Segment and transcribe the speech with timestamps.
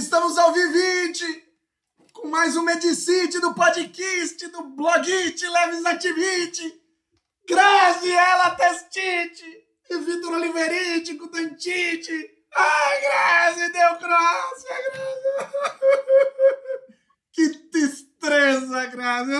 [0.00, 1.26] Estamos ao Vivinte
[2.14, 6.82] com mais um Medicite do podcast do Blogite Leves Ativite.
[7.46, 9.44] Grazi, ela testite
[9.90, 12.12] e Vitor Oliverite com dentite.
[12.56, 15.50] Ai, Grazi, deu croácia, Grazi.
[17.32, 19.32] Que destreza, Grazi.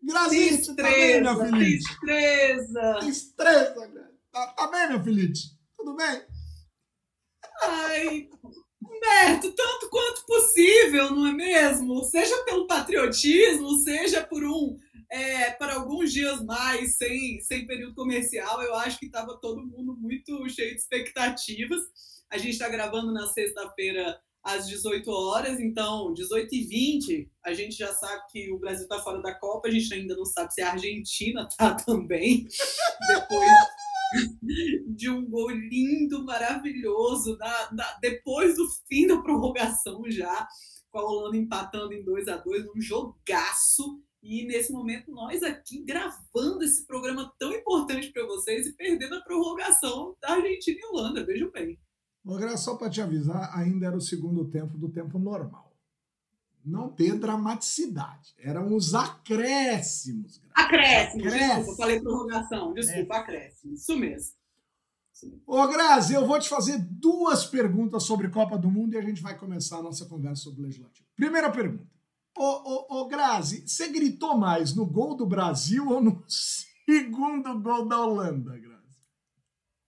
[0.00, 1.58] Grazi, tá bem, meu filho?
[1.58, 2.98] Destreza.
[3.02, 4.14] Destreza, Grazi.
[4.30, 5.32] Tá, tá bem, meu filho?
[5.76, 6.22] Tudo bem?
[7.62, 8.28] Ai,
[8.82, 12.04] Humberto, tanto quanto possível, não é mesmo?
[12.04, 14.78] Seja pelo patriotismo, seja por um
[15.10, 19.96] é, para alguns dias mais sem, sem período comercial, eu acho que estava todo mundo
[19.96, 21.80] muito cheio de expectativas.
[22.28, 27.76] A gente está gravando na sexta-feira às 18 horas, então 18 e 20 a gente
[27.76, 30.60] já sabe que o Brasil está fora da Copa, a gente ainda não sabe se
[30.60, 32.46] a Argentina está também,
[33.08, 33.50] depois
[34.86, 37.36] de um gol lindo, maravilhoso,
[38.00, 40.46] depois do fim da prorrogação já,
[40.90, 44.00] com a Holanda empatando em 2 a 2 um jogaço.
[44.22, 49.20] E nesse momento, nós aqui gravando esse programa tão importante para vocês e perdendo a
[49.22, 51.26] prorrogação da Argentina e Holanda.
[51.26, 51.78] Vejam bem.
[52.26, 55.63] Agora, só para te avisar, ainda era o segundo tempo do tempo normal
[56.64, 58.34] não ter dramaticidade.
[58.38, 60.40] Eram os acréscimos.
[60.54, 61.56] Acréscimos, acréscimos.
[61.56, 62.72] desculpa, falei prorrogação.
[62.72, 63.18] Desculpa, é.
[63.18, 63.80] acréscimos.
[63.80, 64.34] Isso mesmo.
[65.46, 69.22] Ô, Grazi, eu vou te fazer duas perguntas sobre Copa do Mundo e a gente
[69.22, 71.06] vai começar a nossa conversa sobre o Legislativo.
[71.14, 71.86] Primeira pergunta.
[72.36, 77.86] Ô, ô, ô Grazi, você gritou mais no gol do Brasil ou no segundo gol
[77.86, 78.73] da Holanda, Grazi?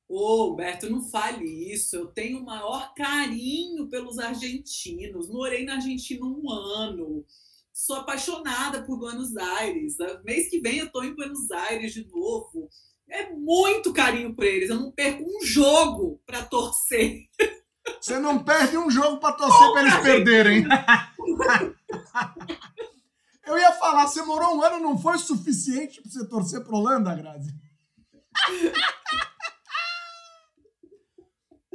[0.08, 1.96] Ô, Humberto, não fale isso.
[1.96, 5.28] Eu tenho o maior carinho pelos argentinos.
[5.28, 7.24] Morei na Argentina um ano.
[7.72, 9.96] Sou apaixonada por Buenos Aires.
[10.24, 12.68] Mês que vem eu estou em Buenos Aires de novo.
[13.08, 14.70] É muito carinho por eles.
[14.70, 17.26] Eu não perco um jogo para torcer.
[18.00, 20.64] Você não perde um jogo para torcer para eles perderem.
[23.46, 27.14] Eu ia falar, você morou um ano, não foi suficiente para você torcer para Holanda,
[27.14, 27.54] Grazi?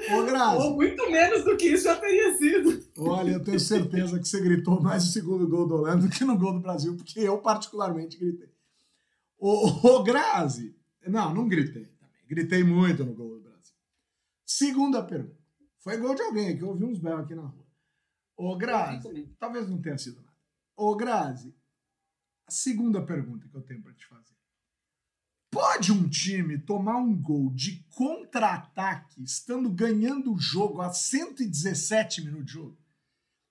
[0.09, 0.65] Ô, Grazi.
[0.65, 2.83] Ou muito menos do que isso já teria sido.
[2.97, 6.23] Olha, eu tenho certeza que você gritou mais o segundo gol do Holanda do que
[6.23, 8.49] no gol do Brasil, porque eu particularmente gritei.
[9.37, 10.75] Ô, ô Grazi.
[11.07, 12.21] Não, não gritei também.
[12.27, 13.75] Gritei muito no gol do Brasil.
[14.45, 15.41] Segunda pergunta.
[15.79, 17.65] Foi gol de alguém que eu ouvi uns berros aqui na rua.
[18.37, 19.29] Ô, Grazi.
[19.39, 20.33] Talvez não tenha sido nada.
[20.75, 21.55] Ô, Grazi.
[22.47, 24.35] A segunda pergunta que eu tenho para te fazer.
[25.51, 32.45] Pode um time tomar um gol de contra-ataque estando ganhando o jogo a 117 minutos
[32.45, 32.77] de jogo?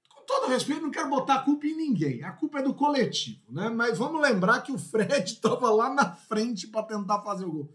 [0.09, 2.25] Com todo respeito, não quero botar a culpa em ninguém.
[2.25, 3.69] A culpa é do coletivo, né?
[3.69, 7.75] Mas vamos lembrar que o Fred estava lá na frente para tentar fazer o gol.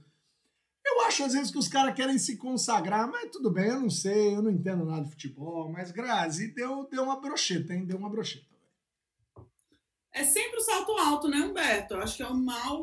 [0.83, 3.91] Eu acho às vezes que os caras querem se consagrar, mas tudo bem, eu não
[3.91, 7.85] sei, eu não entendo nada de futebol, mas Grazi deu, deu uma brocheta, hein?
[7.85, 8.55] Deu uma brocheta.
[10.11, 11.93] É sempre o salto alto, né, Humberto?
[11.93, 12.81] Eu acho que é um mal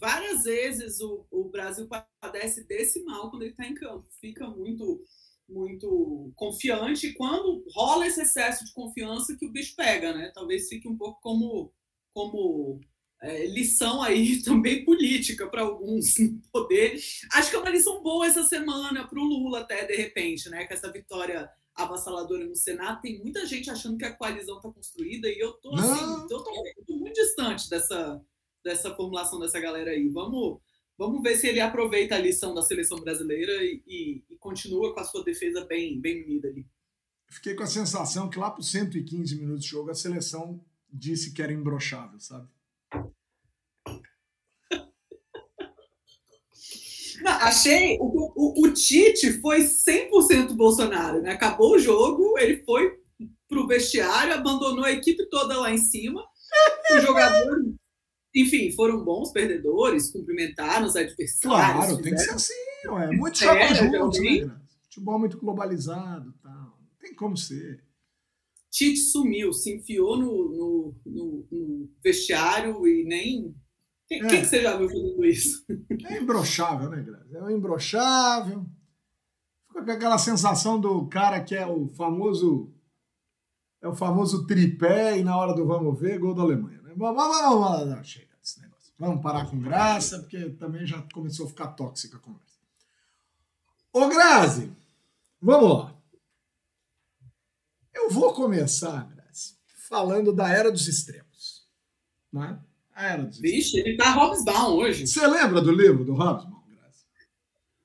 [0.00, 1.86] várias vezes o, o Brasil
[2.20, 4.06] padece desse mal quando ele está em campo.
[4.20, 5.04] Fica muito
[5.48, 10.30] muito confiante e quando rola esse excesso de confiança que o bicho pega, né?
[10.32, 11.72] Talvez fique um pouco como
[12.14, 12.80] como
[13.20, 16.14] é, lição aí também política para alguns
[16.52, 17.00] poder.
[17.32, 20.66] Acho que é uma lição boa essa semana para o Lula até de repente, né?
[20.66, 25.28] Com essa vitória avassaladora no Senado, tem muita gente achando que a coalizão está construída
[25.28, 28.20] e eu tô assim, eu tô, eu tô muito distante dessa
[28.64, 30.08] dessa formulação dessa galera aí.
[30.08, 30.60] Vamos,
[30.96, 35.00] vamos ver se ele aproveita a lição da seleção brasileira e, e, e continua com
[35.00, 36.66] a sua defesa bem, bem unida ali.
[37.28, 40.60] Fiquei com a sensação que lá para os 115 minutos de jogo a seleção
[40.92, 42.48] disse que era imbrochável, sabe?
[47.22, 47.96] Não, achei.
[48.00, 51.20] O, o, o, Tite foi 100% Bolsonaro.
[51.22, 51.30] Né?
[51.30, 52.98] Acabou o jogo, ele foi
[53.48, 56.26] pro vestiário, abandonou a equipe toda lá em cima.
[56.96, 57.74] Os jogadores
[58.34, 61.40] enfim, foram bons perdedores, cumprimentaram os adversários.
[61.40, 62.02] Claro, fizeram...
[62.02, 63.10] tem que ser assim, ué.
[63.16, 64.56] Muito joga junto, né?
[64.82, 66.52] Futebol muito globalizado tal.
[66.52, 67.84] Não tem como ser.
[68.70, 73.54] Tite sumiu, se enfiou no, no, no, no vestiário e nem.
[74.06, 74.28] Quem, é.
[74.28, 75.66] quem que você já viu fazendo isso?
[76.06, 77.36] É imbrochável, né, Grazi?
[77.36, 78.64] É um imbrochável.
[79.68, 82.72] Fica com aquela sensação do cara que é o famoso.
[83.82, 86.79] É o famoso tripé e na hora do vamos ver, gol da Alemanha.
[86.96, 88.92] Vamos, não, chega desse negócio.
[88.98, 92.58] Vamos parar com graça, porque também já começou a ficar tóxica a conversa.
[93.92, 94.70] Ô, Grazi,
[95.40, 95.96] vamos lá.
[97.92, 99.56] Eu vou começar, Grazi,
[99.88, 101.66] falando da Era dos Extremos.
[102.32, 102.58] Né?
[102.94, 105.06] A Era dos Vixe, ele tá Hobbesbaum hoje.
[105.06, 107.04] Você lembra do livro do Hobbesbaum, Grazi?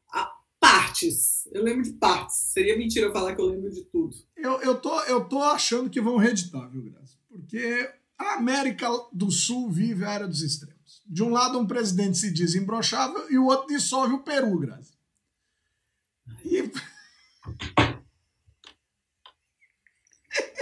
[0.09, 1.47] A partes.
[1.51, 2.37] Eu lembro de partes.
[2.37, 4.15] Seria mentira falar que eu lembro de tudo.
[4.35, 7.17] Eu, eu, tô, eu tô achando que vão reeditar, viu, Graça?
[7.27, 11.01] Porque a América do Sul vive a era dos extremos.
[11.05, 14.93] De um lado, um presidente se diz imbrochável e o outro dissolve o Peru, Graça.
[16.43, 16.71] E...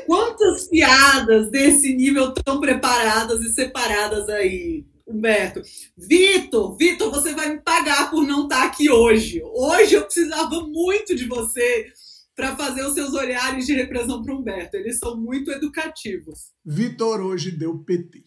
[0.05, 5.61] Quantas piadas desse nível estão preparadas e separadas aí, Humberto?
[5.97, 9.41] Vitor, Vitor, você vai me pagar por não estar aqui hoje.
[9.44, 11.94] Hoje eu precisava muito de você
[12.35, 14.75] para fazer os seus olhares de repressão para Humberto.
[14.75, 16.51] Eles são muito educativos.
[16.65, 18.24] Vitor hoje deu PT.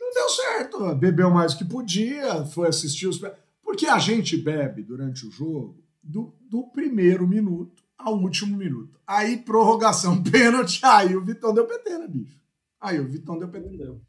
[0.00, 0.94] Não deu certo.
[0.96, 3.20] Bebeu mais do que podia, foi assistir os.
[3.62, 8.98] Porque a gente bebe durante o jogo do, do primeiro minuto ao último minuto.
[9.06, 12.40] Aí, prorrogação, pênalti, aí o Vitão deu PT, né, bicho?
[12.80, 13.76] Aí o Vitão deu PT.
[13.76, 14.00] Deu.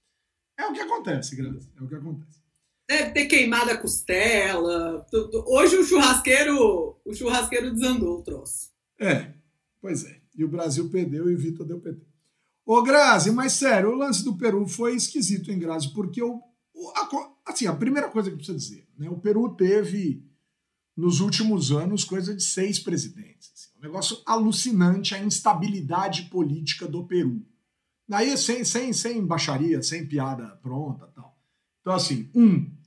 [0.57, 1.69] É o que acontece, Graça.
[1.77, 2.39] É o que acontece.
[2.89, 5.05] Deve ter queimado a costela.
[5.45, 8.71] Hoje o churrasqueiro, o churrasqueiro desandou o troço.
[8.99, 9.31] É,
[9.79, 10.19] pois é.
[10.35, 12.03] E o Brasil perdeu e o Vitor deu PT.
[12.65, 15.93] Ô, Grazi, mas sério, o lance do Peru foi esquisito, hein, Grazi?
[15.93, 16.41] Porque o,
[16.95, 19.07] a, assim, a primeira coisa que precisa dizer, né?
[19.07, 20.25] O Peru teve
[20.97, 23.51] nos últimos anos coisa de seis presidentes.
[23.53, 27.45] Assim, um negócio alucinante a instabilidade política do Peru.
[28.07, 31.37] Daí sem, sem, sem baixaria, sem piada pronta tal.
[31.81, 32.78] Então, assim, um,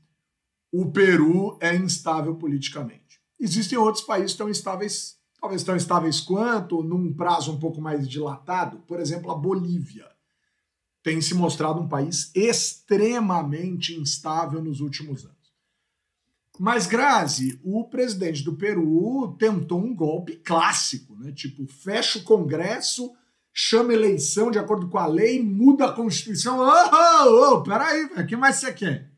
[0.72, 3.20] o Peru é instável politicamente.
[3.38, 8.78] Existem outros países tão instáveis, talvez tão instáveis quanto, num prazo um pouco mais dilatado.
[8.86, 10.10] Por exemplo, a Bolívia
[11.02, 15.36] tem se mostrado um país extremamente instável nos últimos anos.
[16.58, 21.32] Mas, Grazi, o presidente do Peru tentou um golpe clássico, né?
[21.32, 23.10] Tipo, fecha o Congresso,
[23.52, 26.58] chama eleição de acordo com a lei, muda a Constituição.
[26.60, 29.11] Ô, ô, ô, peraí, o que mais você quer?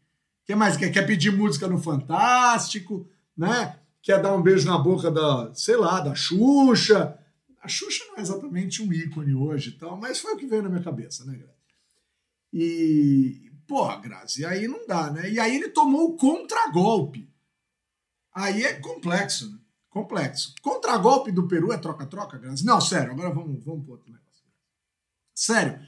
[0.45, 0.91] Que mais quer?
[0.91, 3.79] Quer pedir música no Fantástico, né?
[4.03, 7.19] Quer dar um beijo na boca da, sei lá, da Xuxa.
[7.63, 10.63] A Xuxa não é exatamente um ícone hoje e tal, mas foi o que veio
[10.63, 11.55] na minha cabeça, né, Grazi?
[12.53, 15.31] E, Porra, Grazi, aí não dá, né?
[15.31, 17.33] E aí ele tomou o contragolpe.
[18.35, 19.59] Aí é complexo, né?
[19.89, 20.55] Complexo.
[20.61, 22.65] Contragolpe do Peru é troca-troca, Grazi?
[22.65, 24.45] Não, sério, agora vamos, vamos outro negócio.
[25.35, 25.81] Sério.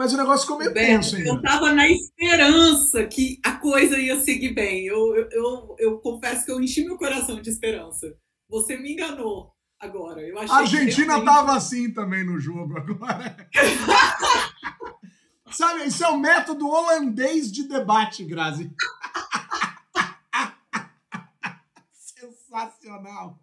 [0.00, 1.28] Mas o negócio ficou meio tenso ainda.
[1.28, 4.86] Eu estava na esperança que a coisa ia seguir bem.
[4.86, 8.16] Eu, eu, eu, eu, confesso que eu enchi meu coração de esperança.
[8.48, 10.22] Você me enganou agora.
[10.22, 11.56] Eu a Argentina estava realmente...
[11.58, 13.46] assim também no jogo agora.
[15.52, 18.72] Sabe, isso é o método holandês de debate, Grazi.
[21.92, 23.38] Sensacional.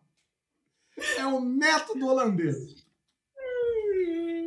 [1.17, 2.86] É o método holandês.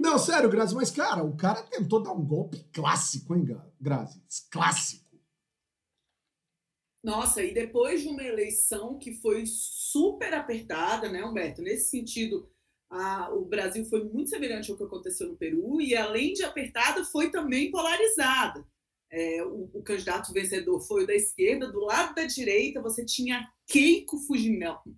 [0.00, 3.46] Não, sério, Grazi, mas, cara, o cara tentou dar um golpe clássico, hein,
[3.78, 4.22] Grazi?
[4.50, 5.04] Clássico.
[7.04, 11.60] Nossa, e depois de uma eleição que foi super apertada, né, Humberto?
[11.60, 12.50] Nesse sentido,
[12.88, 17.04] a, o Brasil foi muito semelhante ao que aconteceu no Peru e, além de apertada,
[17.04, 18.66] foi também polarizada.
[19.12, 23.46] É, o, o, candidato vencedor foi o da esquerda, do lado da direita você tinha
[23.66, 24.16] Keiko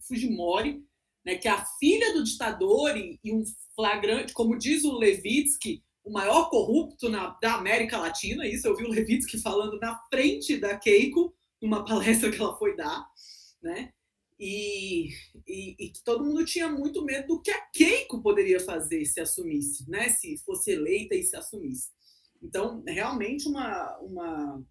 [0.01, 0.85] Fujimori,
[1.25, 5.83] né, que é a filha do ditador e, e, um flagrante, como diz o Levitsky,
[6.05, 8.47] o maior corrupto na, da América Latina.
[8.47, 12.77] Isso eu vi o Levitsky falando na frente da Keiko, numa palestra que ela foi
[12.77, 13.07] dar.
[13.63, 13.93] Né?
[14.45, 15.11] e,
[15.47, 19.21] e, e, que todo mundo tinha muito medo do que a Keiko poderia fazer se
[19.21, 20.09] assumisse, né?
[20.09, 21.91] Se fosse eleita e se assumisse.
[22.43, 24.65] Então, realmente uma, uma,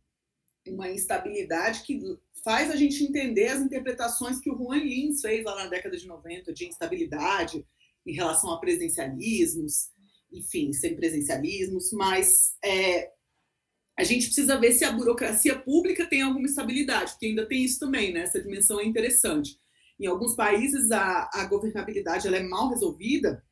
[0.68, 2.00] uma instabilidade que
[2.44, 6.08] faz a gente entender as interpretações que o Juan Lins fez lá na década de
[6.08, 7.65] 90 de instabilidade
[8.06, 9.89] em relação a presencialismos,
[10.32, 13.12] enfim, sem presencialismos, mas é,
[13.98, 17.80] a gente precisa ver se a burocracia pública tem alguma estabilidade, porque ainda tem isso
[17.80, 18.22] também, né?
[18.22, 19.60] Essa dimensão é interessante.
[20.00, 23.44] Em alguns países a, a governabilidade ela é mal resolvida,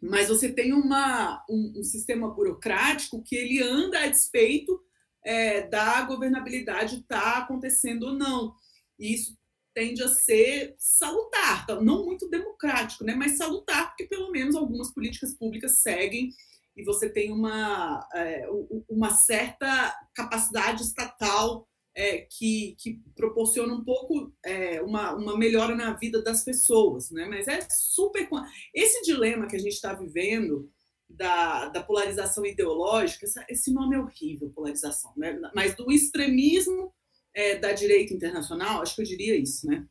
[0.00, 4.80] mas você tem uma, um, um sistema burocrático que ele anda a despeito
[5.24, 8.54] é, da governabilidade estar tá acontecendo ou não.
[8.98, 9.36] E isso
[9.74, 11.80] tende a ser salutar, tá?
[11.80, 13.14] não muito democrático, né?
[13.14, 16.30] mas salutar, porque pelo menos algumas políticas públicas seguem
[16.76, 18.46] e você tem uma, é,
[18.88, 25.92] uma certa capacidade estatal é, que, que, proporciona um pouco é, uma, uma melhora na
[25.92, 27.26] vida das pessoas, né?
[27.28, 28.26] Mas é super.
[28.74, 30.70] Esse dilema que a gente está vivendo
[31.16, 35.38] da, da polarização ideológica, esse nome é horrível, polarização, né?
[35.54, 36.92] Mas do extremismo
[37.34, 39.86] é, da direita internacional, acho que eu diria isso, né?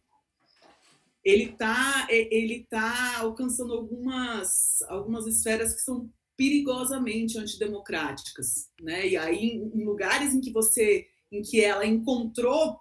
[1.23, 9.07] Ele está ele tá alcançando algumas, algumas esferas que são perigosamente antidemocráticas, né?
[9.07, 12.79] E aí, em lugares em que você em que ela encontrou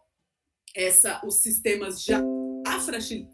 [0.74, 2.20] essa, os sistemas já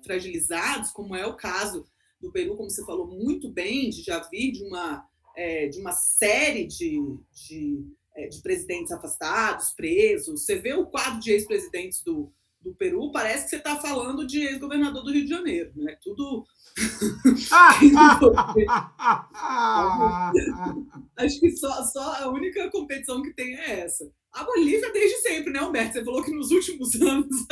[0.04, 1.86] fragilizados, como é o caso
[2.20, 5.04] do Peru, como você falou muito bem, de já vir de uma,
[5.36, 6.98] é, de uma série de,
[7.32, 10.44] de, é, de, presidentes afastados, presos.
[10.44, 14.40] Você vê o quadro de ex-presidentes do, do Peru, parece que você está falando de
[14.40, 15.96] ex-governador do Rio de Janeiro, né?
[16.02, 16.44] Tudo.
[21.16, 24.10] Acho que só, só a única competição que tem é essa.
[24.32, 25.94] A Bolívia desde sempre, né, Humberto?
[25.94, 27.46] Você falou que nos últimos anos.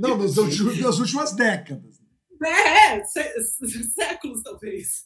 [0.00, 0.38] Não, nas
[0.98, 2.03] últimas décadas.
[2.42, 5.04] É, séculos talvez.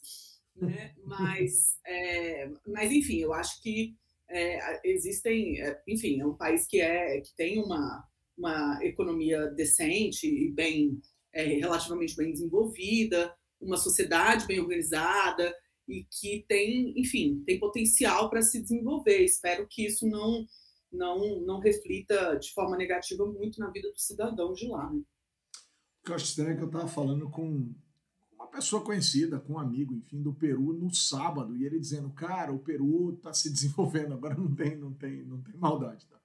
[0.55, 0.93] Né?
[1.05, 3.95] Mas, é, mas, enfim, eu acho que
[4.29, 5.61] é, existem.
[5.61, 8.03] É, enfim, é um país que, é, que tem uma,
[8.37, 11.01] uma economia decente e bem,
[11.33, 15.53] é, relativamente bem desenvolvida, uma sociedade bem organizada
[15.87, 19.23] e que tem, enfim, tem potencial para se desenvolver.
[19.23, 20.45] Espero que isso não,
[20.91, 24.91] não, não reflita de forma negativa muito na vida dos cidadãos de lá.
[24.91, 25.01] Né?
[26.01, 27.73] O que eu acho estranho é que eu estava falando com
[28.33, 32.53] uma pessoa conhecida, com um amigo, enfim, do Peru no sábado, e ele dizendo, cara,
[32.53, 36.05] o Peru está se desenvolvendo, agora não tem, não tem, não tem maldade.
[36.07, 36.17] Tá?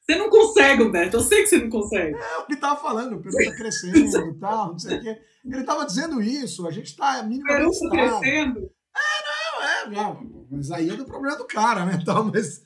[0.00, 2.16] Você não consegue, Humberto, eu sei que você não consegue.
[2.16, 5.20] É, o que estava falando, o Peru está crescendo e tal, não sei o quê.
[5.44, 7.66] Ele estava dizendo isso, a gente está minimamente...
[7.66, 8.70] O Peru está crescendo?
[8.94, 12.62] É, não, é, não, mas aí é do problema do cara, né, tal, mas...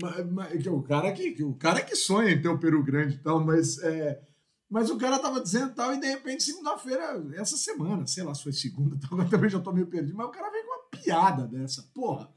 [0.00, 3.18] mas, mas o, cara que, o cara que sonha em ter um Peru grande e
[3.18, 3.78] tal, mas...
[3.82, 4.20] É,
[4.70, 8.42] mas o cara tava dizendo tal, e de repente, segunda-feira, essa semana, sei lá se
[8.42, 10.90] foi segunda, tal, agora também já tô meio perdido, mas o cara vem com uma
[10.90, 11.82] piada dessa.
[11.94, 12.32] Porra,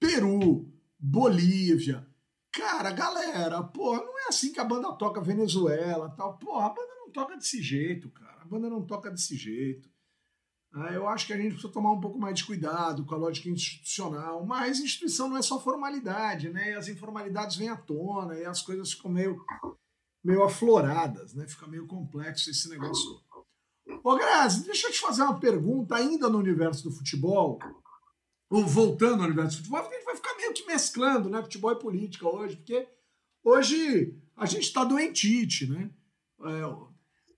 [0.00, 2.06] Peru, Bolívia.
[2.50, 6.38] Cara, galera, porra, não é assim que a banda toca Venezuela tal.
[6.38, 8.42] Porra, a banda não toca desse jeito, cara.
[8.42, 9.88] A banda não toca desse jeito.
[10.72, 13.18] Ah, eu acho que a gente precisa tomar um pouco mais de cuidado com a
[13.18, 16.72] lógica institucional, mas instituição não é só formalidade, né?
[16.72, 19.42] E as informalidades vêm à tona e as coisas ficam meio
[20.28, 21.48] meio afloradas, né?
[21.48, 23.18] Fica meio complexo esse negócio.
[24.04, 27.58] Ô, Grazi, deixa eu te fazer uma pergunta ainda no universo do futebol,
[28.50, 31.42] ou voltando ao universo do futebol, porque a gente vai ficar meio que mesclando, né?
[31.42, 32.86] Futebol e política hoje, porque
[33.42, 35.90] hoje a gente está doentite, né?
[36.44, 36.66] É,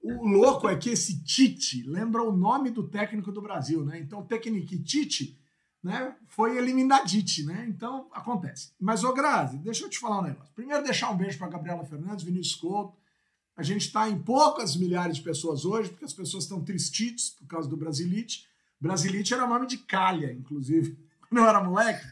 [0.02, 4.00] o louco é que esse Tite lembra o nome do técnico do Brasil, né?
[4.00, 5.39] Então, técnico Tite
[5.82, 7.66] né, foi eliminadite, né?
[7.68, 8.72] Então acontece.
[8.78, 10.52] Mas, ô Grazi, deixa eu te falar um negócio.
[10.54, 12.98] Primeiro, deixar um beijo para Gabriela Fernandes, Vinícius Couto.
[13.56, 17.46] A gente está em poucas milhares de pessoas hoje, porque as pessoas estão tristites por
[17.46, 18.46] causa do Brasilite.
[18.80, 20.98] Brasilite era nome de calha, inclusive,
[21.32, 22.06] eu era moleque.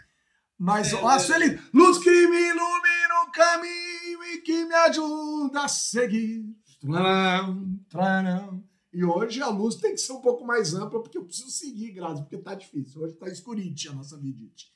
[0.58, 5.62] Mas, é, ó, é, Sueli, luz que me ilumina o caminho e que me ajuda
[5.62, 6.44] a seguir.
[6.80, 8.67] Tranão, tranão.
[8.92, 11.92] E hoje a luz tem que ser um pouco mais ampla, porque eu preciso seguir,
[11.92, 13.02] Grazi, porque tá difícil.
[13.02, 14.72] Hoje tá escurite a nossa vidite.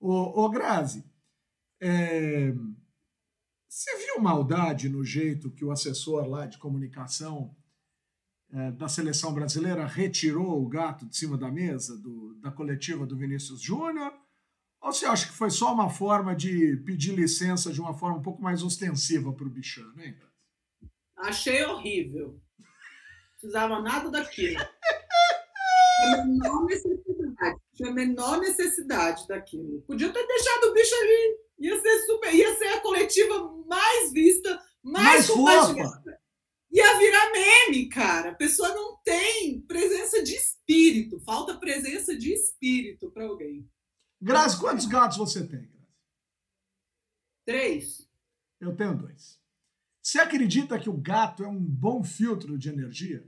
[0.00, 1.04] Ô, ô Grazi,
[1.80, 2.52] é...
[3.68, 7.54] você viu maldade no jeito que o assessor lá de comunicação
[8.50, 13.16] é, da seleção brasileira retirou o gato de cima da mesa do, da coletiva do
[13.16, 14.12] Vinícius Júnior?
[14.80, 18.22] Ou você acha que foi só uma forma de pedir licença de uma forma um
[18.22, 20.16] pouco mais ostensiva para o bichano, hein?
[21.16, 22.43] Achei horrível
[23.44, 24.56] precisava nada daquilo.
[26.00, 27.60] Tinha a menor necessidade.
[27.74, 29.82] Tinha a menor necessidade daquilo.
[29.82, 31.38] Podia ter deixado o bicho ali.
[31.60, 32.34] Ia ser super.
[32.34, 36.20] Ia ser a coletiva mais vista, mais, mais compartilhada.
[36.72, 38.30] Ia virar meme, cara.
[38.30, 41.20] A pessoa não tem presença de espírito.
[41.20, 43.68] Falta presença de espírito para alguém.
[44.20, 45.94] Grazi, quantos gatos você tem, Grazi?
[47.46, 48.08] Três.
[48.60, 49.38] Eu tenho dois.
[50.02, 53.26] Você acredita que o gato é um bom filtro de energia?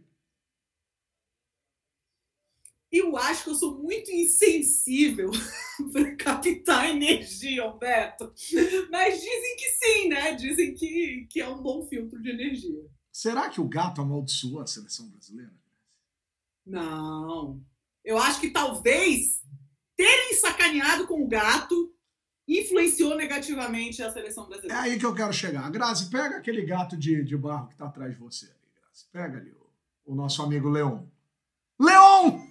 [2.90, 5.30] Eu acho que eu sou muito insensível
[5.92, 8.32] para captar energia, Alberto.
[8.90, 10.34] Mas dizem que sim, né?
[10.34, 12.86] Dizem que, que é um bom filtro de energia.
[13.12, 15.52] Será que o gato amaldiçoou a seleção brasileira?
[16.64, 17.60] Não.
[18.04, 19.42] Eu acho que talvez
[19.96, 21.92] terem sacaneado com o gato
[22.46, 24.80] influenciou negativamente a seleção brasileira.
[24.80, 25.68] É aí que eu quero chegar.
[25.70, 28.46] Grazi, pega aquele gato de, de barro que está atrás de você.
[28.46, 29.06] Ali, Grazi.
[29.12, 31.04] Pega ali o, o nosso amigo Leon.
[31.80, 32.45] Leon!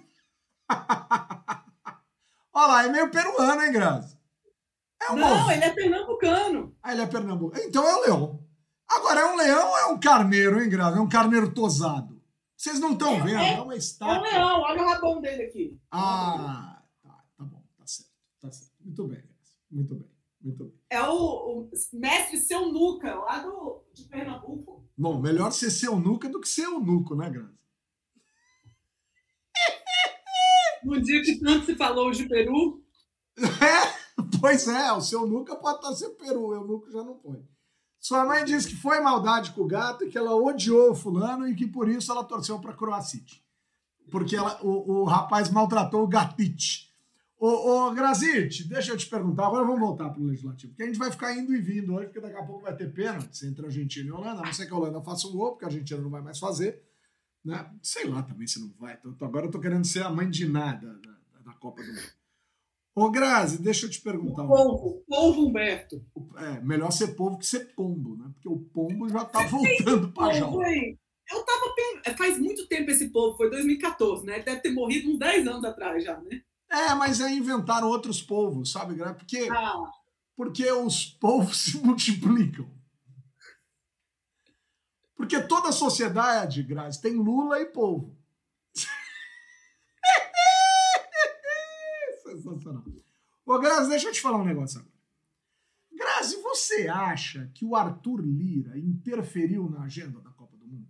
[2.52, 4.16] Olha lá, é meio peruano, hein, Grazi?
[5.02, 6.76] É um Não, ele é pernambucano.
[6.82, 7.64] Ah, ele é pernambucano.
[7.64, 8.46] Então é o leão.
[8.88, 10.98] Agora, é um leão ou é um carneiro, hein, Grazi?
[10.98, 12.16] É um carneiro tosado.
[12.56, 14.16] Vocês não estão é, vendo, é, é uma estátua.
[14.16, 15.78] É um leão, olha o rabão dele aqui.
[15.90, 18.72] Ah, tá, tá bom, tá certo, tá certo.
[18.80, 19.56] Muito bem, Grazi.
[19.70, 20.80] Muito bem, muito bem.
[20.88, 24.88] É o, o mestre Seu Nuca, lá do, de Pernambuco.
[24.96, 27.54] Bom, melhor ser Seu Nuca do que ser Eunuco, né, Grazi?
[30.86, 32.80] No dia que tanto se falou de Peru.
[33.38, 37.44] É, pois é, o seu nunca pode estar sendo Peru, eu nunca já não põe.
[37.98, 41.48] Sua mãe disse que foi maldade com o gato e que ela odiou o fulano
[41.48, 43.44] e que por isso ela torceu para Croacite.
[44.10, 46.86] Porque ela, o, o rapaz maltratou o gatite.
[47.36, 50.86] Ô, ô Grazite, deixa eu te perguntar, agora vamos voltar para o Legislativo, porque a
[50.86, 53.66] gente vai ficar indo e vindo hoje, porque daqui a pouco vai ter pênalti entre
[53.66, 56.00] Argentina e Holanda, a não ser que a Holanda faça um gol, porque a Argentina
[56.00, 56.82] não vai mais fazer.
[57.46, 57.70] Né?
[57.80, 58.98] Sei lá também se não vai.
[59.20, 62.16] Agora eu tô querendo ser a mãe de nada da, da Copa do Mundo.
[62.92, 64.42] Ô, Grazi, deixa eu te perguntar.
[64.42, 66.04] O povo, povo Humberto.
[66.38, 68.30] É, melhor ser povo que ser pombo, né?
[68.32, 70.46] Porque o pombo já tá voltando para já.
[70.46, 71.66] Eu tava
[72.04, 74.40] é, faz muito tempo esse povo, foi 2014, né?
[74.40, 76.40] Deve ter morrido uns 10 anos atrás já, né?
[76.70, 79.14] É, mas aí inventaram outros povos, sabe, Grazi?
[79.14, 79.84] Porque, ah.
[80.36, 82.68] porque os povos se multiplicam.
[85.16, 88.14] Porque toda a sociedade, Grazi, tem Lula e povo.
[92.22, 92.84] sensacional.
[93.44, 94.96] Ô, Grazi, deixa eu te falar um negócio agora.
[95.92, 100.88] Grazi, você acha que o Arthur Lira interferiu na agenda da Copa do Mundo?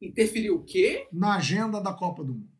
[0.00, 1.08] Interferiu o quê?
[1.12, 2.50] Na agenda da Copa do Mundo.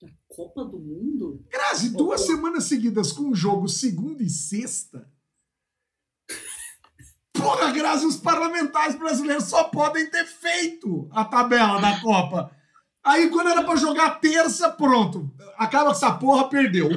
[0.00, 1.44] Da Copa do Mundo?
[1.48, 5.10] Grazi, duas semanas seguidas com o jogo segunda e sexta.
[7.38, 12.50] Porra, Grazi, os parlamentares brasileiros só podem ter feito a tabela da Copa.
[13.04, 15.30] Aí quando era pra jogar terça, pronto.
[15.56, 16.88] Acaba com essa porra, perdeu.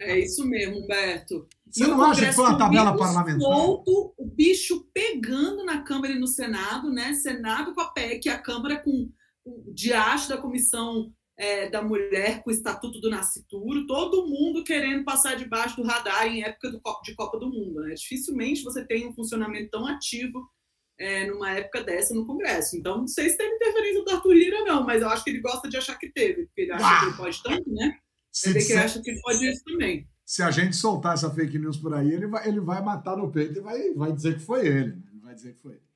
[0.00, 1.46] É isso mesmo, Humberto.
[1.70, 3.40] Você não acha que foi uma tabela parlamentar?
[3.40, 7.12] Solto, o bicho pegando na Câmara e no Senado, né?
[7.12, 9.10] Senado com a PEC, a Câmara com
[9.44, 15.04] o diacho da Comissão é, da Mulher com o Estatuto do Nascituro, todo mundo querendo
[15.04, 17.80] passar debaixo do radar em época do, de Copa do Mundo.
[17.80, 17.94] Né?
[17.94, 20.50] Dificilmente você tem um funcionamento tão ativo
[20.98, 22.76] é, numa época dessa no Congresso.
[22.76, 25.40] Então, não sei se teve interferência do Arthur Lira, não, mas eu acho que ele
[25.40, 26.98] gosta de achar que teve, porque ele acha Uau!
[26.98, 27.98] que ele pode tanto, né?
[28.32, 28.82] Se ele, disser...
[28.82, 30.08] acha que ele pode isso também.
[30.24, 33.30] Se a gente soltar essa fake news por aí, ele vai, ele vai matar no
[33.30, 34.96] peito e vai, vai dizer que foi ele.
[34.96, 35.02] Né?
[35.12, 35.88] Ele vai dizer que foi ele.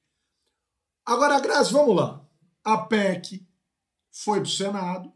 [1.05, 2.25] Agora, Graça, vamos lá.
[2.63, 3.45] A PEC
[4.13, 5.13] foi para o Senado,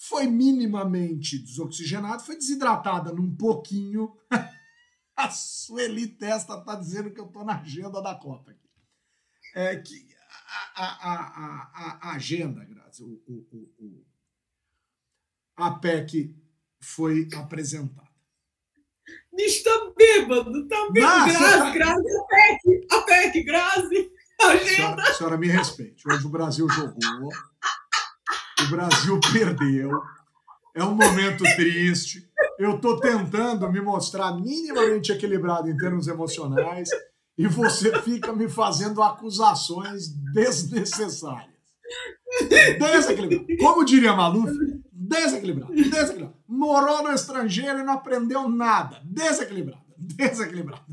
[0.00, 4.16] foi minimamente desoxigenada, foi desidratada num pouquinho.
[5.14, 8.70] a Sueli Testa está dizendo que eu estou na agenda da Copa aqui
[9.54, 10.08] é que
[10.74, 14.04] a, a, a, a agenda, Grazi, o, o, o,
[15.56, 16.34] a PEC
[16.80, 18.08] foi apresentada.
[19.34, 21.32] Bicho, tá bêbado, tá bêbado.
[21.32, 21.70] Grazi, tá...
[21.72, 24.66] Grazi, a PEC, a PEC, Grazi, agenda.
[24.68, 26.08] Senhora, senhora, me respeite.
[26.08, 27.28] Hoje o Brasil jogou,
[28.64, 30.02] o Brasil perdeu,
[30.74, 32.28] é um momento triste.
[32.58, 36.88] Eu estou tentando me mostrar minimamente equilibrado em termos emocionais
[37.36, 41.48] e você fica me fazendo acusações desnecessárias.
[42.78, 43.46] Desequilibrado.
[43.58, 44.52] Como diria Maluf,
[44.92, 46.34] desequilibrado, desequilibrado.
[46.46, 49.00] Morou no estrangeiro e não aprendeu nada.
[49.04, 50.84] Desequilibrado, desequilibrado.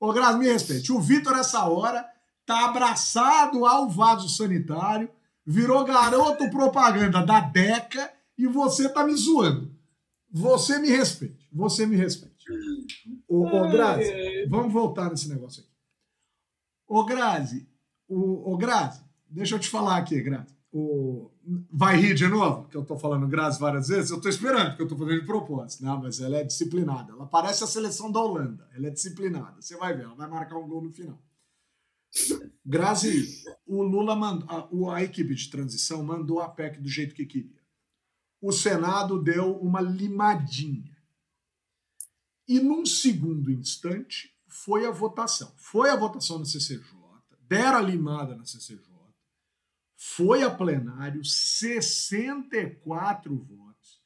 [0.00, 0.92] Ô, Grazi, me respeite.
[0.92, 2.06] O Vitor, essa hora,
[2.46, 5.10] tá abraçado ao vaso sanitário,
[5.46, 9.72] virou garoto propaganda da DECA e você tá me zoando.
[10.30, 11.48] Você me respeite.
[11.52, 12.44] Você me respeite.
[13.28, 15.70] Ô, ô Grazi, vamos voltar nesse negócio aqui.
[16.88, 17.68] Ô, Grazi,
[18.08, 20.54] o, ô, Grazi, deixa eu te falar aqui, Grazi.
[20.72, 21.30] O,
[21.70, 22.68] vai rir de novo?
[22.68, 24.10] Que eu tô falando Grazi várias vezes?
[24.10, 26.00] Eu tô esperando, porque eu tô fazendo de propósito, né?
[26.02, 27.12] Mas ela é disciplinada.
[27.12, 28.68] Ela parece a seleção da Holanda.
[28.74, 29.60] Ela é disciplinada.
[29.60, 31.18] Você vai ver, ela vai marcar um gol no final.
[32.64, 37.26] Grazi, o Lula mandou, a, a equipe de transição mandou a PEC do jeito que
[37.26, 37.62] queria.
[38.40, 40.94] O Senado deu uma limadinha.
[42.46, 45.52] E num segundo instante foi a votação.
[45.56, 46.84] Foi a votação na CCJ,
[47.40, 48.84] deram a limada na CCJ,
[49.96, 54.02] foi a plenário, 64 votos.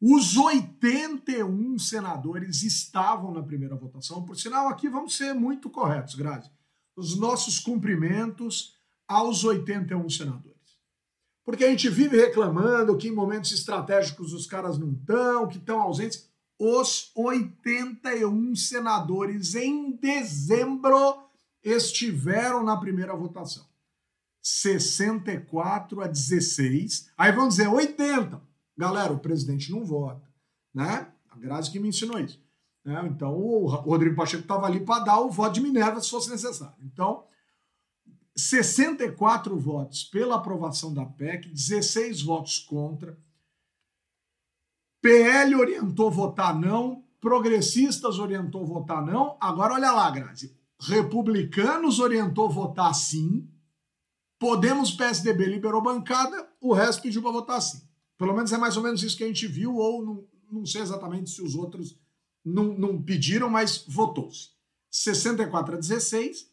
[0.00, 4.24] Os 81 senadores estavam na primeira votação.
[4.24, 6.50] Por sinal, aqui vamos ser muito corretos, Grazi.
[6.96, 10.56] Os nossos cumprimentos aos 81 senadores.
[11.44, 15.80] Porque a gente vive reclamando que em momentos estratégicos os caras não estão, que estão
[15.80, 16.28] ausentes
[16.58, 21.22] os 81 senadores em dezembro
[21.62, 23.66] estiveram na primeira votação.
[24.40, 27.10] 64 a 16.
[27.16, 28.40] Aí vão dizer 80.
[28.76, 30.26] Galera, o presidente não vota,
[30.72, 31.12] né?
[31.28, 32.40] A Grazi que me ensinou isso.
[32.86, 33.04] Né?
[33.12, 36.76] Então o Rodrigo Pacheco estava ali para dar o voto de Minerva se fosse necessário.
[36.84, 37.24] Então,
[38.36, 43.18] 64 votos pela aprovação da PEC, 16 votos contra,
[45.02, 49.36] PL orientou votar não, progressistas orientou votar não.
[49.40, 50.56] Agora olha lá, Grazi.
[50.80, 53.48] Republicanos orientou votar sim.
[54.38, 57.82] Podemos, PSDB liberou bancada, o resto pediu para votar sim.
[58.18, 60.82] Pelo menos é mais ou menos isso que a gente viu, ou não, não sei
[60.82, 61.98] exatamente se os outros
[62.46, 64.50] não, não pediram, mas votou-se.
[64.88, 66.48] 64 a 16.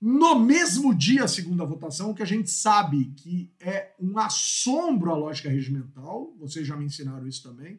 [0.00, 5.16] No mesmo dia, a segunda votação, que a gente sabe que é um assombro à
[5.16, 7.78] lógica regimental, vocês já me ensinaram isso também.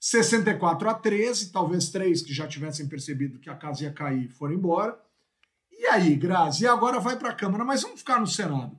[0.00, 4.54] 64 a 13, talvez três que já tivessem percebido que a casa ia cair foram
[4.54, 4.98] embora.
[5.72, 8.78] E aí, Grazi, e agora vai para a Câmara, mas vamos ficar no Senado.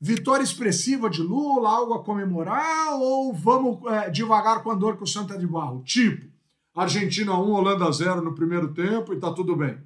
[0.00, 5.02] Vitória expressiva de Lula, algo a comemorar, ou vamos é, devagar com a dor que
[5.02, 5.82] o Santa é de barro?
[5.82, 6.37] Tipo,
[6.78, 9.78] Argentina 1, Holanda 0 no primeiro tempo e tá tudo bem.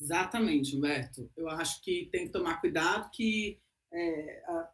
[0.00, 1.30] Exatamente, Humberto.
[1.36, 3.60] Eu acho que tem que tomar cuidado que,
[3.92, 4.70] é, a,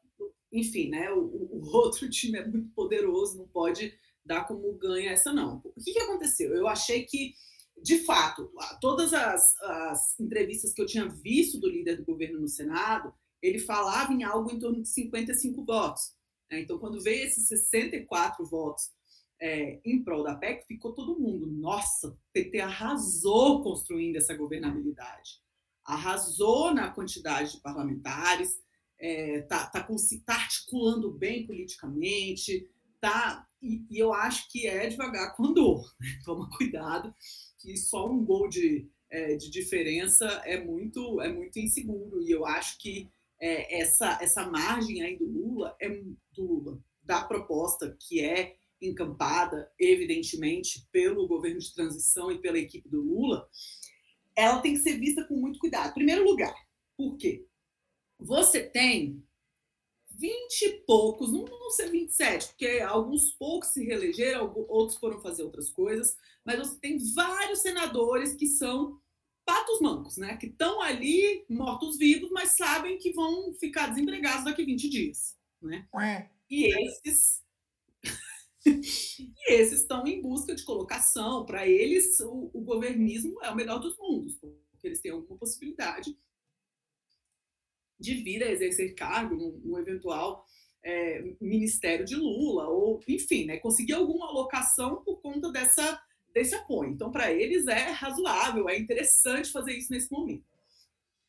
[0.51, 3.93] enfim, né, o, o, outro time é muito poderoso, não pode
[4.25, 5.63] dar como ganha essa não.
[5.63, 6.55] O que, que aconteceu?
[6.55, 7.35] Eu achei que,
[7.83, 12.49] de fato, todas as, as entrevistas que eu tinha visto do líder do governo no
[12.49, 16.15] Senado, ele falava em algo em torno de 55 votos.
[16.51, 16.61] Né?
[16.61, 18.91] Então, quando veio esses 64 votos
[19.41, 25.41] é, em prol da PEC, ficou todo mundo, nossa, o PT arrasou construindo essa governabilidade,
[25.85, 28.63] arrasou na quantidade de parlamentares, está
[28.99, 32.69] é, tá, tá, tá articulando bem politicamente,
[33.01, 35.85] tá, e, e, eu acho que é devagar com dor.
[36.01, 36.21] Né?
[36.25, 37.15] Toma cuidado,
[37.59, 42.47] que só um gol de, é, de diferença é muito, é muito inseguro, e eu
[42.47, 48.21] acho que é, essa, essa margem aí do Lula é do Lula, da proposta que
[48.25, 53.49] é encampada, evidentemente, pelo governo de transição e pela equipe do Lula,
[54.37, 55.91] ela tem que ser vista com muito cuidado.
[55.91, 56.55] Em primeiro lugar,
[56.97, 57.47] por quê?
[58.19, 59.23] Você tem
[60.17, 65.43] 20 e poucos, não vão ser 27, porque alguns poucos se reelegeram, outros foram fazer
[65.43, 69.01] outras coisas, mas você tem vários senadores que são
[69.45, 70.37] patos mancos, né?
[70.37, 75.87] Que estão ali mortos-vivos, mas sabem que vão ficar desempregados daqui 20 dias, né?
[76.49, 77.44] E esses
[78.67, 81.45] e esses estão em busca de colocação.
[81.45, 86.17] Para eles, o, o, governismo é o melhor dos mundos, porque eles têm alguma possibilidade
[87.99, 90.45] de vir a exercer cargo no, no eventual
[90.83, 96.01] é, ministério de Lula, ou, enfim, né, conseguir alguma alocação por conta dessa,
[96.33, 96.91] desse apoio.
[96.91, 100.54] Então, para eles é razoável, é interessante fazer isso nesse momento.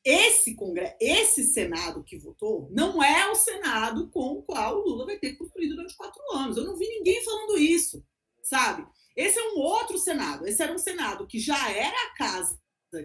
[0.05, 5.07] Esse Congresso, esse Senado que votou, não é o Senado com o qual o Lula
[5.07, 6.55] vai ter construído durante quatro anos.
[6.55, 8.05] Eu não vi ninguém falando isso,
[8.43, 8.85] sabe?
[9.15, 10.45] Esse é um outro Senado.
[10.45, 12.59] Esse era um Senado que já era a casa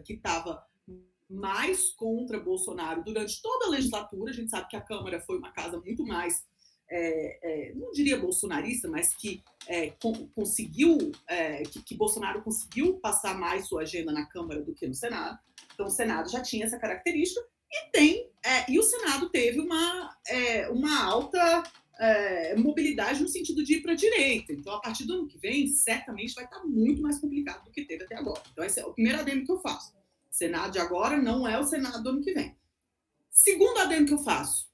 [0.04, 0.62] que estava
[1.30, 4.30] mais contra Bolsonaro durante toda a legislatura.
[4.30, 6.44] A gente sabe que a Câmara foi uma casa muito mais,
[6.90, 9.94] é, é, não diria bolsonarista, mas que é,
[10.34, 14.94] conseguiu, é, que, que Bolsonaro conseguiu passar mais sua agenda na Câmara do que no
[14.94, 15.38] Senado.
[15.80, 17.40] Então, o Senado já tinha essa característica
[17.72, 21.62] e tem é, e o Senado teve uma, é, uma alta
[21.98, 24.52] é, mobilidade no sentido de ir para a direita.
[24.52, 27.86] Então, a partir do ano que vem, certamente vai estar muito mais complicado do que
[27.86, 28.42] teve até agora.
[28.52, 29.94] Então, esse é o primeiro adendo que eu faço.
[29.94, 32.54] O Senado de agora não é o Senado do ano que vem.
[33.30, 34.68] Segundo adendo que eu faço,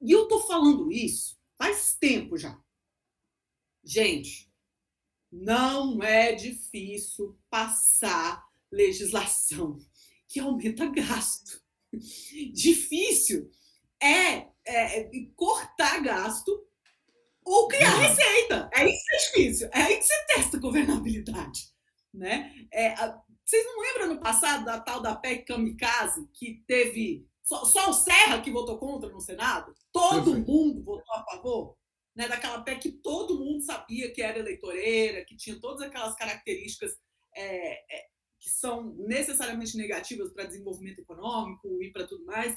[0.00, 2.56] e eu estou falando isso faz tempo já.
[3.82, 4.48] Gente,
[5.32, 9.78] não é difícil passar legislação
[10.34, 11.62] que aumenta gasto.
[12.52, 13.48] Difícil
[14.02, 16.66] é, é, é cortar gasto
[17.44, 18.68] ou criar receita.
[18.74, 19.70] É isso que é difícil.
[19.72, 21.72] É aí que você testa governabilidade.
[22.12, 22.52] Né?
[22.72, 27.64] É, a, vocês não lembram no passado da tal da PEC Kamikaze, que teve só,
[27.64, 29.72] só o Serra que votou contra no Senado?
[29.92, 31.76] Todo mundo votou a favor?
[32.16, 36.96] Né, daquela PEC que todo mundo sabia que era eleitoreira, que tinha todas aquelas características
[37.36, 38.06] é, é,
[38.44, 42.54] que são necessariamente negativas para desenvolvimento econômico e para tudo mais,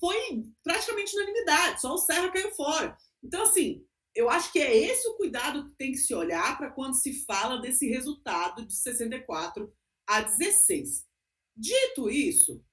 [0.00, 2.96] foi praticamente unanimidade, só o Serra caiu fora.
[3.22, 6.70] Então, assim, eu acho que é esse o cuidado que tem que se olhar para
[6.70, 9.70] quando se fala desse resultado de 64
[10.06, 11.06] a 16.
[11.54, 12.64] Dito isso,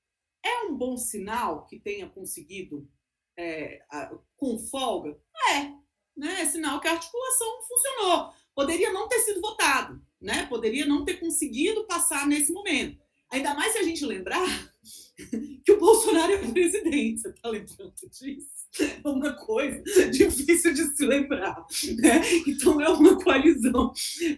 [0.41, 2.89] é um bom sinal que tenha conseguido
[3.38, 5.20] é, a, com folga?
[5.50, 5.63] É,
[6.15, 6.41] né?
[6.41, 8.34] É sinal que a articulação funcionou.
[8.56, 10.46] Poderia não ter sido votado, né?
[10.48, 12.98] Poderia não ter conseguido passar nesse momento.
[13.32, 14.48] Ainda mais se a gente lembrar
[15.64, 17.22] que o Bolsonaro é presidente.
[17.22, 18.58] Você está lembrando disso?
[18.80, 21.66] É uma coisa difícil de se lembrar.
[21.98, 22.22] Né?
[22.46, 23.92] Então, é uma coalizão,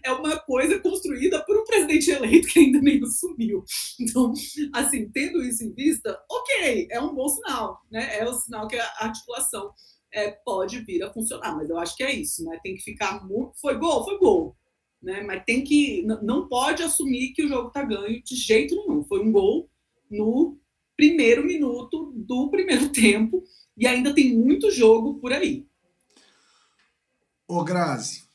[0.04, 3.64] é uma coisa construída por um presidente eleito que ainda nem assumiu.
[4.00, 4.34] Então,
[4.74, 7.82] assim, tendo isso em vista, ok, é um bom sinal.
[7.92, 8.18] Né?
[8.20, 9.74] É o sinal que a articulação
[10.14, 11.56] é, pode vir a funcionar.
[11.56, 12.44] Mas eu acho que é isso.
[12.46, 12.60] Né?
[12.64, 13.60] Tem que ficar muito.
[13.60, 14.04] Foi gol?
[14.06, 14.56] Foi gol
[15.02, 15.22] né?
[15.22, 19.04] Mas tem que não pode assumir que o jogo está ganho de jeito nenhum.
[19.04, 19.70] Foi um gol
[20.10, 20.58] no
[20.96, 23.44] primeiro minuto do primeiro tempo
[23.78, 25.66] e ainda tem muito jogo por aí.
[27.48, 28.26] Ô Grazi,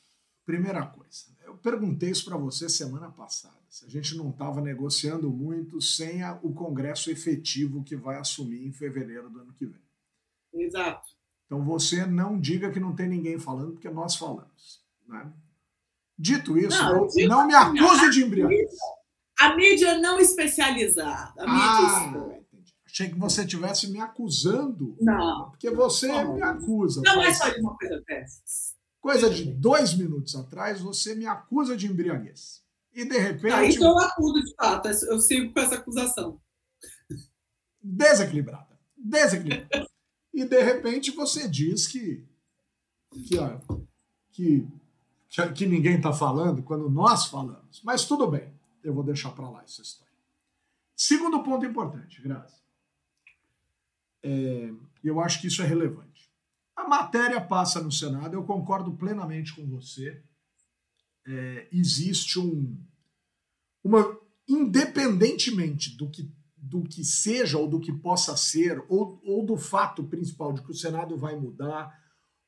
[0.45, 1.25] primeira coisa,
[1.65, 3.55] perguntei isso para você semana passada.
[3.69, 8.67] Se a gente não estava negociando muito sem a, o Congresso efetivo que vai assumir
[8.67, 9.81] em fevereiro do ano que vem.
[10.53, 11.09] Exato.
[11.45, 14.83] Então você não diga que não tem ninguém falando, porque nós falamos.
[15.07, 15.33] Né?
[16.17, 18.71] Dito isso, não, não, não me acuse de embriaguez.
[19.37, 21.33] A mídia não especializada.
[21.37, 22.45] A mídia ah,
[22.85, 24.95] Achei que você estivesse me acusando.
[25.01, 25.49] Não.
[25.49, 26.35] Porque você não.
[26.35, 27.01] me acusa.
[27.03, 28.75] Não é só de uma coisa dessas.
[29.01, 32.63] Coisa de dois minutos atrás, você me acusa de embriaguez.
[32.93, 33.53] E de repente.
[33.53, 34.87] Ah, então eu acuso de fato.
[34.87, 36.39] Eu sigo com essa acusação.
[37.81, 38.79] Desequilibrada.
[38.95, 39.87] Desequilibrada.
[40.33, 42.25] e de repente você diz que.
[43.27, 43.59] Que, ó,
[44.31, 44.65] que,
[45.53, 47.81] que ninguém está falando quando nós falamos.
[47.83, 48.53] Mas tudo bem.
[48.83, 50.13] Eu vou deixar para lá essa história.
[50.95, 52.63] Segundo ponto importante, Graça.
[54.23, 54.71] É,
[55.03, 56.31] eu acho que isso é relevante.
[56.75, 60.21] A matéria passa no Senado, eu concordo plenamente com você.
[61.25, 62.77] É, existe um.
[63.83, 69.57] Uma, independentemente do que, do que seja ou do que possa ser, ou, ou do
[69.57, 71.93] fato principal de que o Senado vai mudar,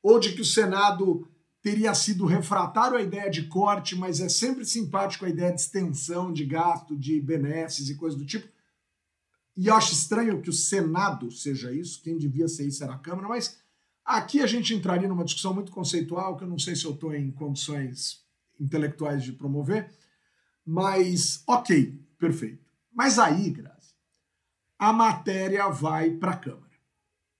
[0.02, 1.28] ou de que o Senado
[1.62, 6.32] teria sido refratário à ideia de corte, mas é sempre simpático a ideia de extensão
[6.32, 8.48] de gasto, de benesses e coisas do tipo.
[9.56, 12.98] E eu acho estranho que o Senado seja isso, quem devia ser isso era a
[12.98, 13.58] Câmara, mas
[14.04, 17.12] aqui a gente entraria numa discussão muito conceitual, que eu não sei se eu estou
[17.12, 18.22] em condições
[18.60, 19.90] intelectuais de promover,
[20.64, 22.64] mas ok, perfeito.
[22.92, 23.94] Mas aí, Grazi,
[24.78, 26.67] a matéria vai para a Câmara.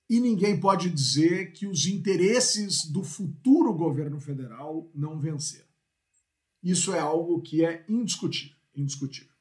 [0.08, 5.68] E ninguém pode dizer que os interesses do futuro governo federal não venceram.
[6.62, 8.56] Isso é algo que é indiscutível.
[8.74, 9.34] indiscutível.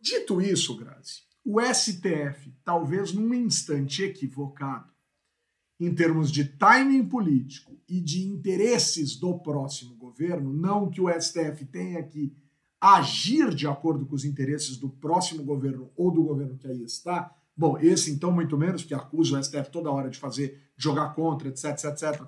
[0.00, 4.92] Dito isso, Grazi, o STF, talvez num instante equivocado,
[5.78, 11.64] em termos de timing político e de interesses do próximo governo, não que o STF
[11.66, 12.34] tenha que
[12.80, 17.32] agir de acordo com os interesses do próximo governo ou do governo que aí está.
[17.56, 21.48] Bom, esse então muito menos, porque acusa o STF toda hora de fazer, jogar contra,
[21.48, 22.22] etc, etc, etc,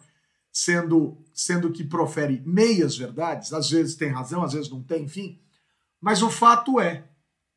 [0.53, 5.41] sendo, sendo que profere meias verdades, às vezes tem razão, às vezes não tem, enfim.
[6.01, 7.05] Mas o fato é,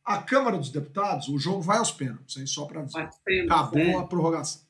[0.03, 2.47] a Câmara dos Deputados, o jogo vai aos pênaltis, hein?
[2.47, 3.09] só para dizer.
[3.45, 3.95] Acabou é.
[3.95, 4.61] a prorrogação.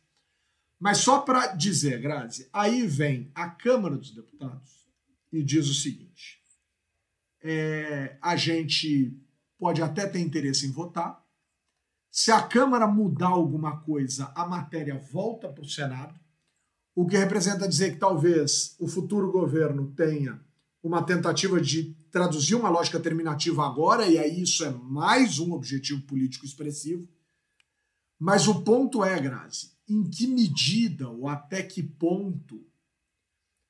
[0.80, 4.88] Mas só para dizer, Grazi, aí vem a Câmara dos Deputados
[5.32, 6.42] e diz o seguinte:
[7.42, 9.16] é, a gente
[9.58, 11.24] pode até ter interesse em votar.
[12.20, 16.20] Se a Câmara mudar alguma coisa, a matéria volta para o Senado,
[16.96, 20.44] o que representa dizer que talvez o futuro governo tenha
[20.82, 26.02] uma tentativa de traduzir uma lógica terminativa agora, e aí isso é mais um objetivo
[26.08, 27.08] político expressivo.
[28.18, 32.66] Mas o ponto é, Grazi, em que medida ou até que ponto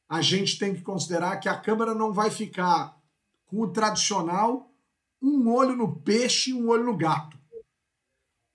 [0.07, 2.97] a gente tem que considerar que a Câmara não vai ficar
[3.45, 4.73] com o tradicional
[5.21, 7.36] um olho no peixe e um olho no gato.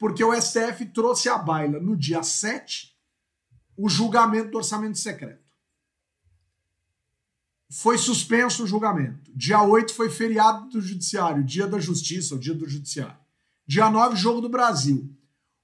[0.02, 2.92] Porque o STF trouxe à baila no dia 7
[3.76, 5.54] o julgamento do orçamento secreto.
[7.70, 9.30] Foi suspenso o julgamento.
[9.32, 13.16] Dia 8 foi feriado do Judiciário, dia da Justiça, o dia do Judiciário.
[13.64, 15.08] Dia 9, Jogo do Brasil.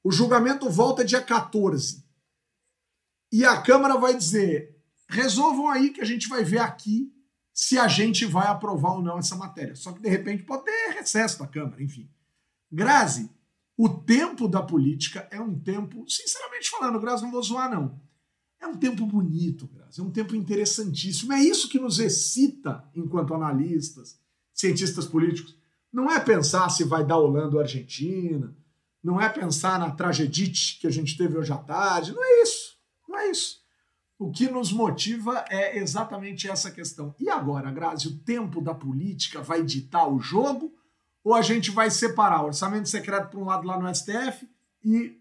[0.05, 2.05] O julgamento volta dia 14.
[3.33, 7.13] E a Câmara vai dizer: resolvam aí que a gente vai ver aqui
[7.53, 9.75] se a gente vai aprovar ou não essa matéria.
[9.75, 12.09] Só que de repente pode ter recesso da Câmara, enfim.
[12.71, 13.29] Grazi,
[13.79, 18.01] o tempo da política é um tempo, sinceramente falando, Grazi, não vou zoar, não.
[18.61, 21.33] É um tempo bonito, Grazi, é um tempo interessantíssimo.
[21.33, 24.19] É isso que nos excita enquanto analistas,
[24.53, 25.57] cientistas políticos.
[25.93, 28.53] Não é pensar se vai dar Holanda ou Argentina,
[29.01, 32.77] não é pensar na tragedite que a gente teve hoje à tarde, não é isso,
[33.09, 33.59] não é isso.
[34.19, 37.15] O que nos motiva é exatamente essa questão.
[37.17, 40.75] E agora, Grazi, o tempo da política vai ditar o jogo
[41.29, 44.49] ou a gente vai separar o orçamento secreto para um lado lá no STF
[44.83, 45.21] e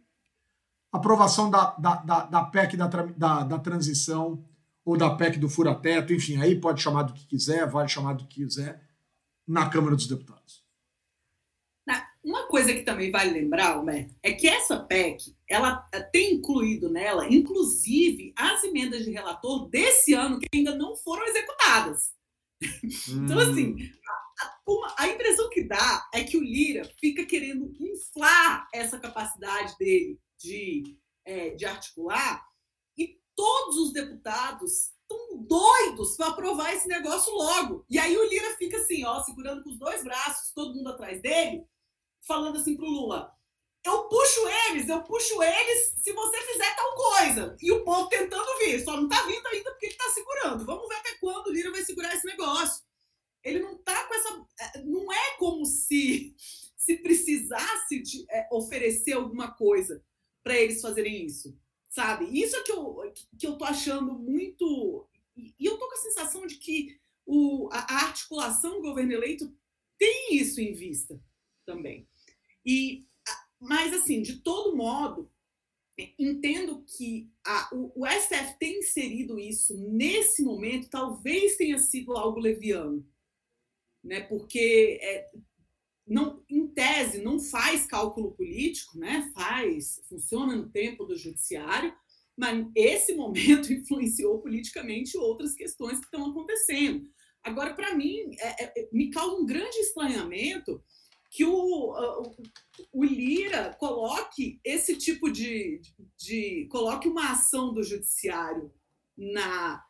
[0.89, 4.41] aprovação da, da, da, da PEC da, da, da transição
[4.85, 8.25] ou da PEC do fura-teto, enfim, aí pode chamar do que quiser, vale chamar do
[8.25, 8.81] que quiser,
[9.45, 10.65] na Câmara dos Deputados.
[12.23, 15.75] Uma coisa que também vale lembrar, Humberto, é que essa PEC, ela
[16.11, 22.13] tem incluído nela, inclusive, as emendas de relator desse ano que ainda não foram executadas.
[23.09, 23.23] Hum.
[23.23, 23.75] Então, assim,
[24.07, 24.26] a,
[24.65, 30.19] uma, a impressão que dá é que o Lira fica querendo inflar essa capacidade dele
[30.37, 32.45] de, é, de articular,
[32.97, 37.85] e todos os deputados estão doidos para aprovar esse negócio logo.
[37.89, 41.21] E aí o Lira fica assim, ó, segurando com os dois braços, todo mundo atrás
[41.21, 41.65] dele,
[42.21, 43.33] falando assim pro Lula:
[43.87, 47.55] eu puxo eles, eu puxo eles se você fizer tal coisa.
[47.61, 50.65] E o povo tentando vir, só não tá vindo ainda porque ele tá segurando.
[50.65, 52.83] Vamos ver até quando o Lira vai segurar esse negócio.
[53.47, 54.47] Ele não tá com essa.
[54.59, 56.35] É, não é como se
[56.87, 60.01] se precisasse de, é, oferecer alguma coisa
[60.41, 61.53] para eles fazerem isso,
[61.89, 62.25] sabe?
[62.31, 65.05] Isso é que eu, que eu tô achando muito.
[65.35, 69.53] E eu tô com a sensação de que o, a articulação do governo eleito
[69.97, 71.21] tem isso em vista
[71.65, 72.07] também.
[72.65, 73.05] E,
[73.59, 75.29] mas, assim, de todo modo,
[75.99, 82.15] é, entendo que a, o, o STF ter inserido isso nesse momento talvez tenha sido
[82.15, 83.05] algo leviano
[84.07, 84.21] né?
[84.21, 85.29] Porque é,
[86.07, 89.29] não, em tese, não faz cálculo político, né?
[89.33, 91.93] Faz, funciona no tempo do judiciário,
[92.35, 97.05] mas esse momento influenciou politicamente outras questões que estão acontecendo.
[97.43, 100.81] Agora, para mim, é, é, me causa um grande estranhamento
[101.29, 102.35] que o, o,
[102.93, 105.81] o, Lira coloque esse tipo de,
[106.17, 108.71] de, coloque uma ação do judiciário
[109.15, 109.83] na,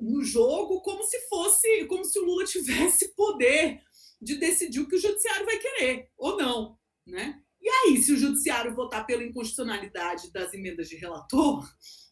[0.00, 3.80] no jogo como se fosse como se o Lula tivesse poder
[4.20, 7.42] de decidir o que o judiciário vai querer ou não, né?
[7.60, 11.64] E aí, se o judiciário votar pela inconstitucionalidade das emendas de relator,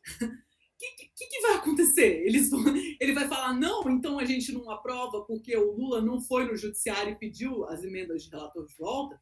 [0.78, 2.24] que, que, que, vai acontecer?
[2.24, 2.62] Eles vão,
[3.00, 6.56] ele vai falar, não, então a gente não aprova porque o Lula não foi no
[6.56, 9.20] judiciário e pediu as emendas de relator de volta?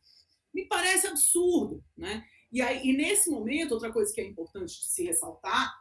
[0.53, 2.23] Me parece absurdo, né?
[2.53, 5.75] E, aí, e nesse momento, outra coisa que é importante se ressaltar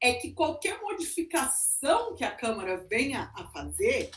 [0.00, 4.10] é que qualquer modificação que a Câmara venha a fazer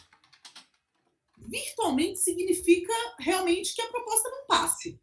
[1.38, 5.00] virtualmente significa realmente que a proposta não passe.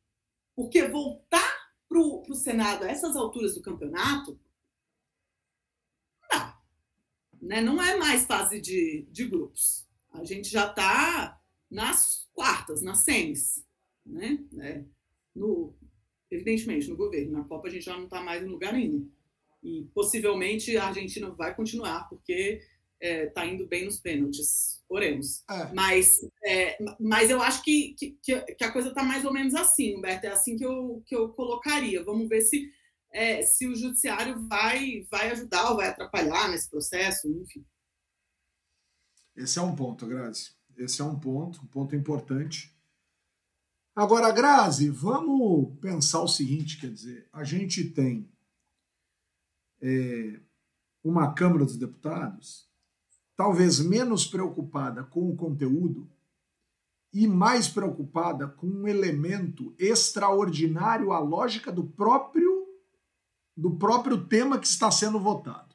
[0.55, 4.39] Porque voltar para o Senado a essas alturas do campeonato
[7.47, 7.61] né?
[7.61, 9.87] Não é mais fase de, de grupos.
[10.13, 13.65] A gente já está nas quartas, nas semis.
[14.05, 14.45] Né?
[14.59, 14.85] É,
[15.35, 15.75] no,
[16.31, 17.33] evidentemente, no governo.
[17.33, 19.09] Na Copa a gente já não está mais em lugar nenhum.
[19.67, 22.61] E possivelmente a Argentina vai continuar, porque
[23.01, 24.81] está é, tá indo bem nos pênaltis.
[24.89, 25.43] Oremos.
[25.51, 25.73] É.
[25.75, 29.97] Mas, é, mas eu acho que, que, que a coisa está mais ou menos assim,
[29.97, 30.27] Humberto.
[30.27, 32.05] É assim que eu, que eu colocaria.
[32.05, 32.71] Vamos ver se
[33.13, 37.67] é, se o judiciário vai, vai ajudar ou vai atrapalhar nesse processo, enfim.
[39.35, 40.55] Esse é um ponto, Grazi.
[40.77, 42.73] Esse é um ponto, um ponto importante.
[43.97, 48.31] Agora, Grazi, vamos pensar o seguinte, quer dizer, a gente tem
[49.81, 50.41] é,
[51.03, 52.67] uma Câmara dos Deputados
[53.37, 56.11] talvez menos preocupada com o conteúdo
[57.13, 62.57] e mais preocupada com um elemento extraordinário à lógica do próprio
[63.57, 65.75] do próprio tema que está sendo votado.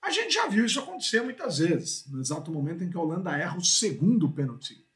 [0.00, 3.36] A gente já viu isso acontecer muitas vezes, no exato momento em que a Holanda
[3.36, 4.86] erra o segundo pênalti.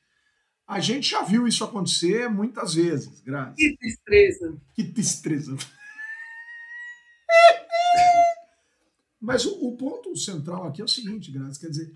[0.65, 3.57] A gente já viu isso acontecer muitas vezes, Grazi.
[3.57, 4.63] Que tristeza.
[4.75, 5.57] Que tristeza.
[9.21, 11.93] Mas o, o, ponto central aqui é o seguinte, Grazi, quer dizer,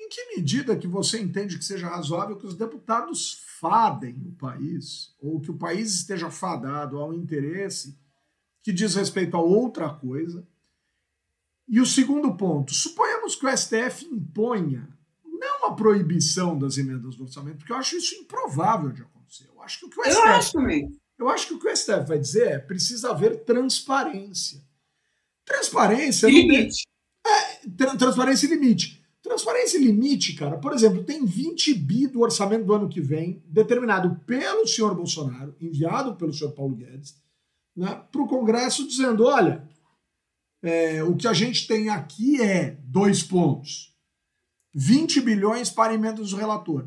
[0.00, 5.14] em que medida que você entende que seja razoável que os deputados fadem o país,
[5.18, 7.98] ou que o país esteja fadado ao interesse
[8.62, 10.46] que diz respeito a outra coisa.
[11.68, 14.88] E o segundo ponto, suponhamos que o STF imponha
[15.24, 19.48] não a proibição das emendas do orçamento, porque eu acho isso improvável de acontecer.
[19.48, 21.00] Eu acho que o que o STF, eu acho também.
[21.18, 24.62] Eu acho que o que o STF vai dizer é precisa haver transparência.
[25.44, 26.86] Transparência limite.
[27.26, 29.04] É, transparência e limite.
[29.22, 33.42] Transparência e limite, cara, por exemplo, tem 20 bi do orçamento do ano que vem,
[33.46, 37.16] determinado pelo senhor Bolsonaro, enviado pelo senhor Paulo Guedes,
[37.74, 39.66] né, para o Congresso dizendo: olha,
[40.62, 43.94] é, o que a gente tem aqui é dois pontos:
[44.74, 46.86] 20 bilhões para emendas do relator.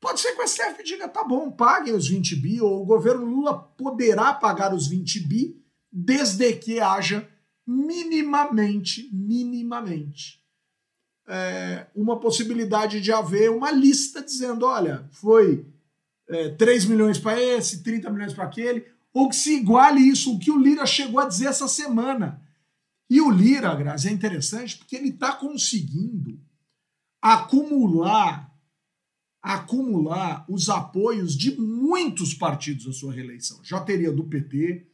[0.00, 3.24] Pode ser que o STF diga: tá bom, paguem os 20 bi, ou o governo
[3.24, 5.63] Lula poderá pagar os 20 bi,
[5.96, 7.28] desde que haja
[7.64, 10.42] minimamente, minimamente,
[11.26, 15.64] é, uma possibilidade de haver uma lista dizendo: olha, foi
[16.28, 20.38] é, 3 milhões para esse, 30 milhões para aquele ou que se iguale isso, o
[20.40, 22.42] que o Lira chegou a dizer essa semana.
[23.08, 26.40] E o Lira, Grazi, é interessante porque ele está conseguindo
[27.22, 28.52] acumular
[29.40, 33.60] acumular os apoios de muitos partidos à sua reeleição.
[33.62, 34.86] Já teria do PT,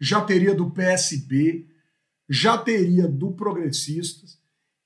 [0.00, 1.66] já teria do PSB,
[2.28, 4.38] já teria do Progressistas,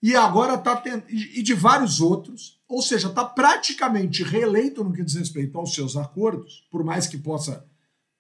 [0.03, 5.03] e agora está tendo, e de vários outros, ou seja, está praticamente reeleito no que
[5.03, 7.67] diz respeito aos seus acordos, por mais que possa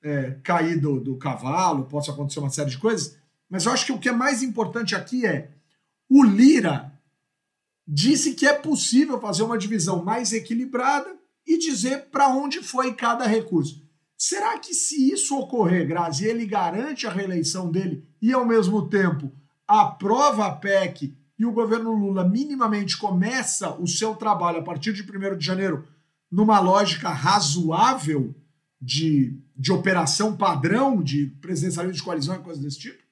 [0.02, 3.16] é, cair do, do cavalo, possa acontecer uma série de coisas,
[3.48, 5.50] mas eu acho que o que é mais importante aqui é
[6.08, 6.92] o Lira
[7.86, 11.16] disse que é possível fazer uma divisão mais equilibrada
[11.46, 13.87] e dizer para onde foi cada recurso.
[14.18, 19.32] Será que se isso ocorrer, Grazi, ele garante a reeleição dele e ao mesmo tempo
[19.66, 25.02] aprova a PEC e o governo Lula minimamente começa o seu trabalho a partir de
[25.02, 25.86] 1 de janeiro
[26.30, 28.34] numa lógica razoável
[28.80, 33.02] de de operação padrão de presidencialismo de coalizão e coisas desse tipo?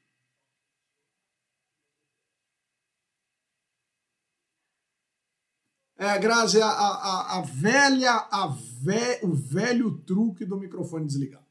[5.98, 11.46] É, Grazi, a, a, a velha, a ve, o velho truque do microfone desligado.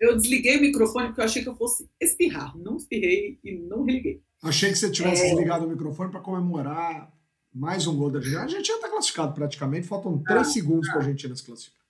[0.00, 2.56] Eu desliguei o microfone porque eu achei que eu fosse espirrar.
[2.56, 4.22] Não espirrei e não religuei.
[4.42, 5.28] Achei que você tivesse é...
[5.30, 7.12] desligado o microfone para comemorar
[7.52, 8.40] mais um gol da Argentina.
[8.40, 11.86] A Argentina está classificado praticamente, faltam três ah, segundos para a Argentina se classificar.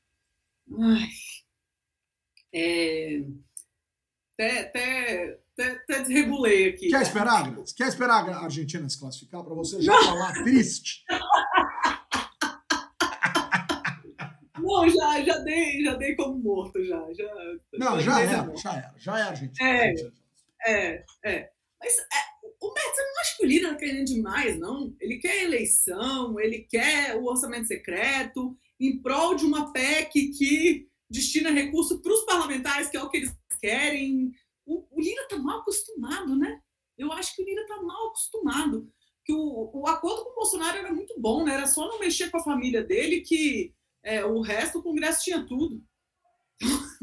[0.78, 1.08] Ai.
[2.52, 3.24] É...
[4.34, 6.88] Até, até, até, até desregulei aqui.
[6.88, 7.74] Quer esperar, Grazi?
[7.74, 11.04] Quer esperar a Argentina se classificar para você já falar triste?
[14.58, 17.12] Não, já, já, dei, já dei como morto, já.
[17.12, 17.34] já
[17.72, 19.62] não, já era, já era, já era, gente.
[19.62, 19.94] É,
[20.66, 21.50] é, é.
[21.80, 24.94] Mas é, o Mertz, eu não acho que o Lira está querendo demais, não.
[25.00, 31.50] Ele quer eleição, ele quer o orçamento secreto, em prol de uma PEC que destina
[31.50, 34.32] recurso para os parlamentares, que é o que eles querem.
[34.64, 36.60] O, o Lira está mal acostumado, né?
[36.96, 38.88] Eu acho que o Lira está mal acostumado.
[39.24, 41.54] Que o, o acordo com o Bolsonaro era muito bom, né?
[41.54, 43.74] Era só não mexer com a família dele que
[44.04, 45.82] é, o resto, o Congresso tinha tudo.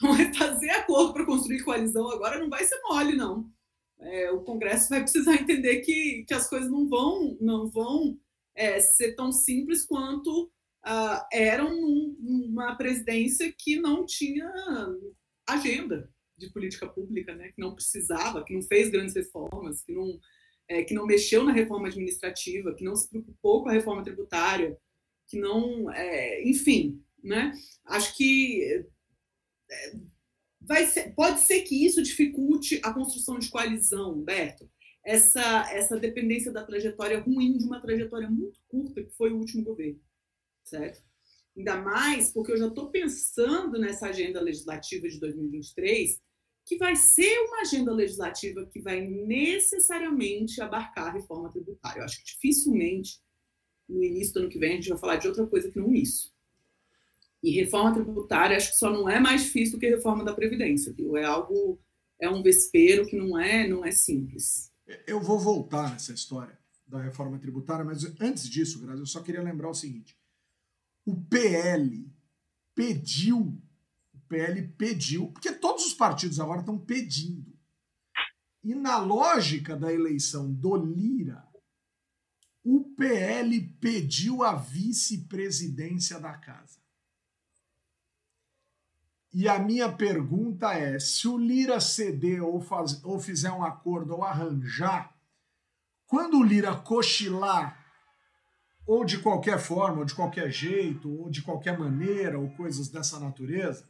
[0.00, 3.50] Então, fazer acordo para construir coalizão agora não vai ser mole, não.
[3.98, 8.16] É, o Congresso vai precisar entender que, que as coisas não vão, não vão
[8.54, 10.44] é, ser tão simples quanto
[10.86, 11.74] uh, eram
[12.20, 14.48] numa presidência que não tinha
[15.48, 17.48] agenda de política pública, né?
[17.48, 20.20] que não precisava, que não fez grandes reformas, que não,
[20.68, 24.78] é, que não mexeu na reforma administrativa, que não se preocupou com a reforma tributária,
[25.28, 27.52] que não, é, enfim, né?
[27.84, 28.84] Acho que
[29.70, 29.96] é,
[30.60, 34.68] vai ser, pode ser que isso dificulte a construção de coalizão, Humberto.
[35.04, 39.62] Essa, essa dependência da trajetória ruim de uma trajetória muito curta que foi o último
[39.64, 40.00] governo,
[40.64, 41.00] certo?
[41.56, 46.20] Ainda mais porque eu já estou pensando nessa agenda legislativa de 2023,
[46.64, 52.00] que vai ser uma agenda legislativa que vai necessariamente abarcar a reforma tributária.
[52.00, 53.18] Eu acho que dificilmente
[53.88, 55.94] no início do ano que vem a gente vai falar de outra coisa que não
[55.94, 56.32] isso.
[57.42, 60.92] E reforma tributária acho que só não é mais difícil do que reforma da previdência,
[60.92, 61.16] viu?
[61.16, 61.78] É algo
[62.20, 64.72] é um vespeiro que não é não é simples.
[65.06, 69.42] Eu vou voltar nessa história da reforma tributária, mas antes disso, Grazi, eu só queria
[69.42, 70.16] lembrar o seguinte:
[71.04, 72.10] o PL
[72.74, 73.60] pediu,
[74.14, 77.56] o PL pediu, porque todos os partidos agora estão pedindo.
[78.64, 81.47] E na lógica da eleição do Lira,
[82.70, 86.78] o PL pediu a vice-presidência da casa.
[89.32, 94.16] E a minha pergunta é: se o Lira ceder ou, faz, ou fizer um acordo
[94.16, 95.16] ou arranjar,
[96.06, 97.82] quando o Lira cochilar,
[98.86, 103.18] ou de qualquer forma, ou de qualquer jeito, ou de qualquer maneira, ou coisas dessa
[103.18, 103.88] natureza,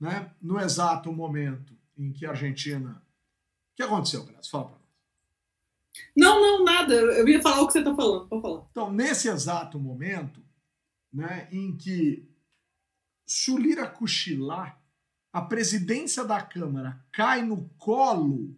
[0.00, 3.02] né, no exato momento em que a Argentina.
[3.72, 4.50] O que aconteceu, Graça?
[4.50, 4.81] Fala pra
[6.16, 6.94] não, não, nada.
[6.94, 8.28] Eu ia falar o que você está falando.
[8.28, 8.66] Pode falar.
[8.70, 10.42] Então, nesse exato momento,
[11.12, 12.28] né, em que
[13.26, 14.80] Sulira cochilar,
[15.32, 18.54] a presidência da Câmara cai no colo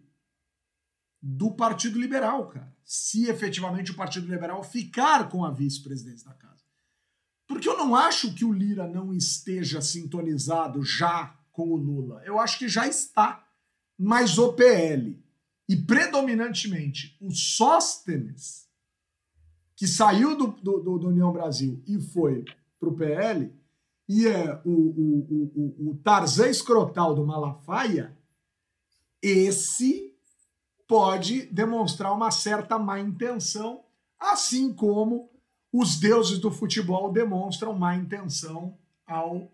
[1.21, 2.75] do Partido Liberal, cara.
[2.83, 6.63] Se efetivamente o Partido Liberal ficar com a vice-presidência da casa.
[7.47, 12.21] Porque eu não acho que o Lira não esteja sintonizado já com o Lula.
[12.25, 13.47] Eu acho que já está.
[13.97, 15.24] Mas o PL
[15.67, 18.67] e predominantemente o Sóstenes,
[19.75, 22.45] que saiu do, do, do União Brasil e foi
[22.79, 23.51] para o PL,
[24.07, 28.15] e é o, o, o, o Tarzan escrotal do Malafaia,
[29.21, 30.15] esse
[30.87, 33.83] pode demonstrar uma certa má intenção,
[34.19, 35.31] assim como
[35.73, 39.51] os deuses do futebol demonstram má intenção ao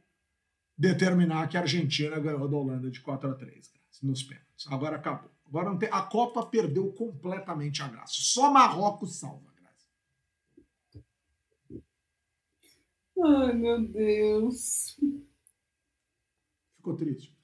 [0.78, 3.72] determinar que a Argentina ganhou da Holanda de 4 a 3
[4.04, 4.68] nos pênaltis.
[4.68, 5.32] Agora acabou.
[5.52, 8.14] Agora não tem, a Copa perdeu completamente a graça.
[8.16, 9.86] Só Marrocos salva a graça.
[13.22, 14.98] Ai, meu Deus.
[16.78, 17.36] Ficou triste.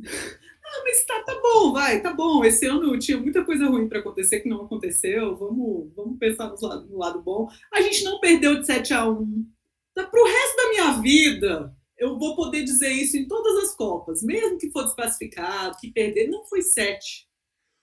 [0.66, 2.42] Ah, mas tá, tá bom, vai, tá bom.
[2.42, 5.36] Esse ano tinha muita coisa ruim para acontecer que não aconteceu.
[5.36, 7.48] Vamos, vamos pensar no lado, no lado bom.
[7.70, 9.46] A gente não perdeu de 7 a 1.
[9.92, 14.22] Tá pro resto da minha vida eu vou poder dizer isso em todas as Copas,
[14.22, 17.26] mesmo que for desclassificado, que perder, não foi sete.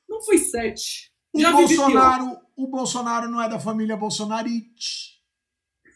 [0.08, 1.12] Não foi sete.
[1.34, 5.20] O Já Bolsonaro, o Bolsonaro não é da família Bolsonarite.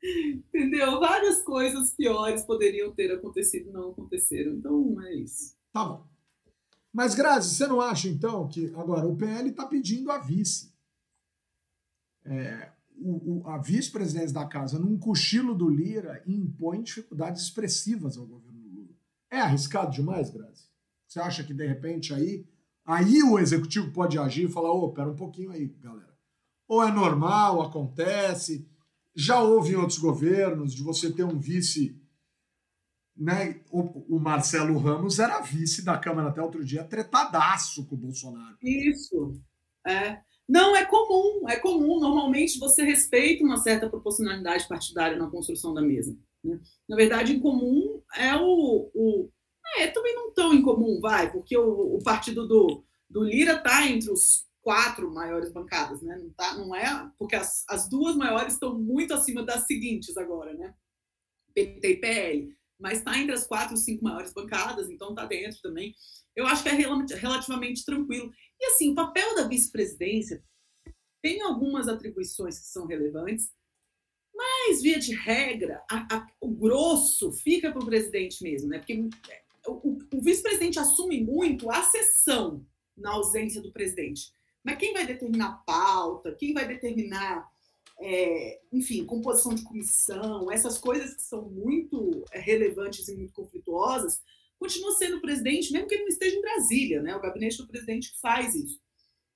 [0.03, 0.99] Entendeu?
[0.99, 4.51] Várias coisas piores poderiam ter acontecido e não aconteceram.
[4.51, 5.55] Então é isso.
[5.71, 6.05] Tá bom.
[6.91, 10.73] Mas, Grazi, você não acha, então, que agora o PL está pedindo a vice?
[12.25, 18.25] É, o, o, a vice-presidência da casa, num cochilo do Lira, impõe dificuldades expressivas ao
[18.25, 18.95] governo Lula.
[19.29, 20.65] É arriscado demais, Grazi?
[21.07, 22.45] Você acha que, de repente, aí,
[22.85, 26.15] aí o executivo pode agir e falar: ô, oh, pera um pouquinho aí, galera.
[26.67, 28.67] Ou é normal, acontece.
[29.15, 32.01] Já houve em outros governos de você ter um vice.
[33.15, 33.61] Né?
[33.71, 38.57] O, o Marcelo Ramos era vice da Câmara até outro dia, tretadaço com o Bolsonaro.
[38.61, 39.39] Isso.
[39.87, 40.24] É.
[40.47, 41.99] Não, é comum, é comum.
[41.99, 46.15] Normalmente você respeita uma certa proporcionalidade partidária na construção da mesa.
[46.43, 46.59] Né?
[46.87, 48.91] Na verdade, em comum é o.
[48.93, 49.29] o
[49.77, 54.11] é, também não tão incomum, vai, porque o, o partido do, do Lira está entre
[54.11, 56.17] os quatro maiores bancadas, né?
[56.17, 57.11] Não, tá, não é.
[57.17, 60.73] Porque as, as duas maiores estão muito acima das seguintes agora, né?
[61.53, 62.54] PT e PL.
[62.79, 65.95] Mas está entre as quatro, cinco maiores bancadas, então está dentro também.
[66.35, 68.31] Eu acho que é relativamente tranquilo.
[68.59, 70.43] E assim, o papel da vice-presidência
[71.21, 73.49] tem algumas atribuições que são relevantes,
[74.35, 78.79] mas, via de regra, a, a, o grosso fica para o presidente mesmo, né?
[78.79, 78.93] Porque
[79.29, 82.65] é, o, o vice-presidente assume muito a sessão
[82.97, 84.31] na ausência do presidente.
[84.63, 87.47] Mas quem vai determinar a pauta, quem vai determinar,
[87.99, 94.21] é, enfim, composição de comissão, essas coisas que são muito é, relevantes e muito conflituosas,
[94.59, 97.15] continua sendo o presidente, mesmo que ele não esteja em Brasília, né?
[97.15, 98.79] O gabinete do presidente que faz isso.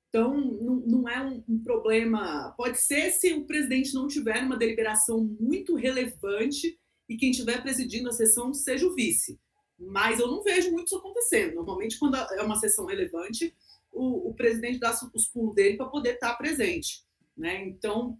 [0.09, 2.53] Então, não, não é um, um, problema.
[2.57, 8.09] Pode ser se o presidente não tiver uma deliberação muito relevante e quem estiver presidindo
[8.09, 9.39] a sessão seja o vice.
[9.77, 11.55] Mas eu não vejo muito isso acontecendo.
[11.55, 13.55] Normalmente, quando é uma sessão relevante,
[13.91, 17.03] o, o presidente dá os pulos dele para poder estar presente.
[17.37, 17.67] Né?
[17.67, 18.19] Então,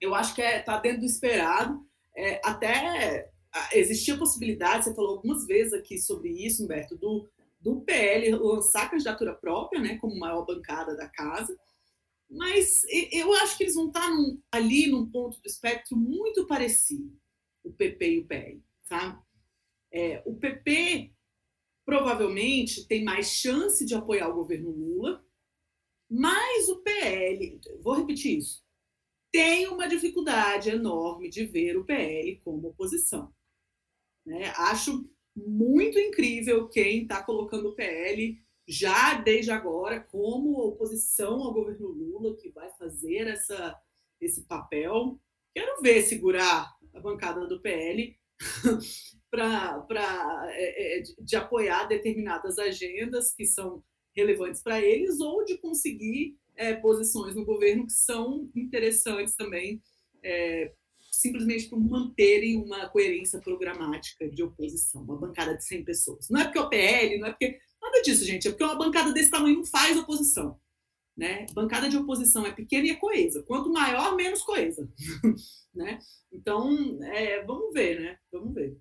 [0.00, 1.84] eu acho que está é, tá dentro do esperado.
[2.16, 3.30] É, até
[3.72, 7.28] existia possibilidade, você falou algumas vezes aqui sobre isso, Humberto, do,
[7.60, 11.56] do PL lançar candidatura própria, né, como maior bancada da casa,
[12.28, 12.82] mas
[13.12, 17.16] eu acho que eles vão estar num, ali num ponto do espectro muito parecido,
[17.62, 19.22] o PP e o PL, tá?
[19.92, 21.12] É, o PP
[21.84, 25.24] provavelmente tem mais chance de apoiar o governo Lula,
[26.10, 28.63] mas o PL, vou repetir isso,
[29.34, 33.34] tem uma dificuldade enorme de ver o PL como oposição.
[34.24, 34.52] Né?
[34.56, 41.88] Acho muito incrível quem está colocando o PL já desde agora como oposição ao governo
[41.88, 43.76] Lula, que vai fazer essa,
[44.20, 45.20] esse papel.
[45.52, 48.16] Quero ver segurar a bancada do PL
[49.32, 53.82] para é, é, de apoiar determinadas agendas que são
[54.14, 59.82] relevantes para eles ou de conseguir é, posições no governo que são interessantes também
[60.22, 60.72] é,
[61.10, 66.28] simplesmente por manterem uma coerência programática de oposição, uma bancada de 100 pessoas.
[66.28, 67.58] Não é porque o PL, não é porque.
[67.80, 70.58] Nada disso, gente, é porque uma bancada desse tamanho não faz oposição.
[71.16, 71.46] Né?
[71.52, 73.42] Bancada de oposição é pequena e é coesa.
[73.44, 74.90] Quanto maior, menos coesa.
[75.72, 75.98] né?
[76.32, 78.18] Então, é, vamos ver, né?
[78.32, 78.76] Vamos ver.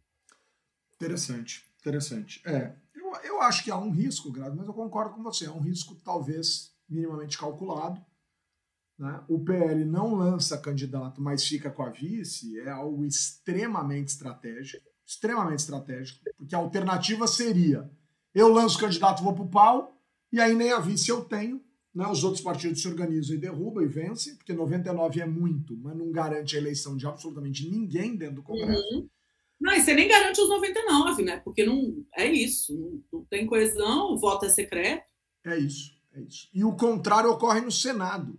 [0.95, 2.41] Interessante, interessante.
[2.45, 5.45] É, eu, eu acho que há um risco, Grado, mas eu concordo com você.
[5.45, 8.01] É um risco talvez minimamente calculado
[8.97, 9.21] né?
[9.27, 15.59] O PL não lança candidato, mas fica com a vice, é algo extremamente estratégico, extremamente
[15.59, 17.89] estratégico, porque a alternativa seria
[18.33, 19.95] eu lanço candidato, vou para o pau,
[20.31, 21.61] e aí nem a vice eu tenho,
[21.93, 22.07] né?
[22.07, 26.11] os outros partidos se organizam e derrubam e vencem, porque 99 é muito, mas não
[26.11, 28.95] garante a eleição de absolutamente ninguém dentro do Congresso.
[28.95, 29.07] Uhum.
[29.61, 31.39] Não, e você nem garante os 99, né?
[31.39, 35.11] Porque não é isso, não, não tem coesão, o voto é secreto.
[35.45, 36.23] É isso, é.
[36.53, 38.37] E o contrário ocorre no Senado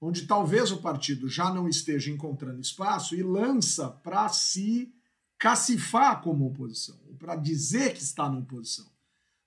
[0.00, 4.92] onde talvez o partido já não esteja encontrando espaço e lança para se
[5.38, 8.86] cacifar como oposição, para dizer que está na oposição.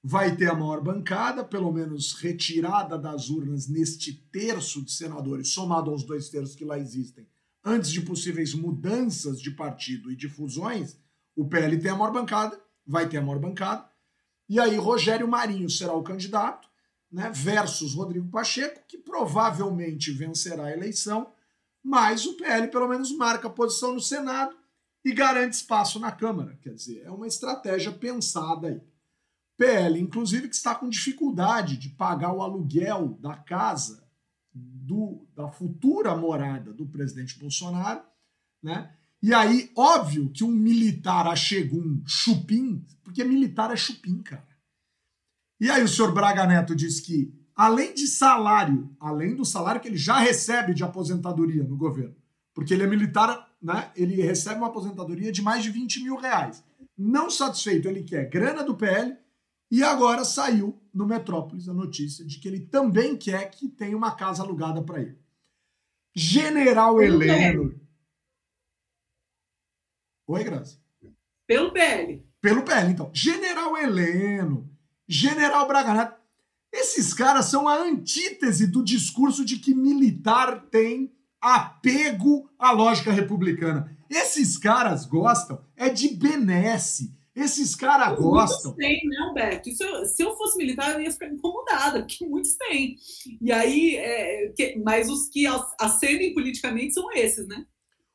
[0.03, 5.89] Vai ter a maior bancada, pelo menos retirada das urnas neste terço de senadores, somado
[5.89, 7.25] aos dois terços que lá existem,
[7.63, 10.97] antes de possíveis mudanças de partido e de fusões,
[11.35, 13.89] o PL tem a maior bancada, vai ter a maior bancada,
[14.49, 16.67] e aí Rogério Marinho será o candidato,
[17.13, 21.31] né, versus Rodrigo Pacheco, que provavelmente vencerá a eleição,
[21.83, 24.55] mas o PL pelo menos marca posição no Senado
[25.05, 26.57] e garante espaço na Câmara.
[26.59, 28.81] Quer dizer, é uma estratégia pensada aí.
[29.55, 34.03] PL, inclusive, que está com dificuldade de pagar o aluguel da casa
[34.51, 38.01] do, da futura morada do presidente Bolsonaro,
[38.61, 38.91] né?
[39.21, 44.52] E aí, óbvio que um militar achegou um chupim, porque militar é chupim, cara.
[45.63, 49.87] E aí o senhor Braga Neto diz que, além de salário, além do salário que
[49.87, 52.17] ele já recebe de aposentadoria no governo,
[52.53, 53.89] porque ele é militar, né?
[53.95, 56.61] Ele recebe uma aposentadoria de mais de 20 mil reais.
[56.97, 59.15] Não satisfeito, ele quer grana do PL
[59.71, 64.11] e agora saiu no Metrópolis a notícia de que ele também quer que tenha uma
[64.11, 65.17] casa alugada para ele.
[66.13, 67.73] General Heleno.
[70.27, 70.77] Oi, Graça.
[71.47, 72.21] Pelo PL.
[72.41, 73.09] Pelo PL, então.
[73.13, 74.72] General Heleno,
[75.07, 76.23] General Braga Neto.
[76.71, 83.95] Esses caras são a antítese do discurso de que militar tem apego à lógica republicana.
[84.09, 87.15] Esses caras gostam é de benesse.
[87.35, 88.71] Esses caras gostam.
[88.71, 89.69] Muitos têm, né, Alberto?
[89.71, 92.95] Se eu fosse militar, eu ia ficar incomodada, porque muitos têm.
[93.41, 95.45] E aí, é, que, mas os que
[95.79, 97.65] acendem politicamente são esses, né?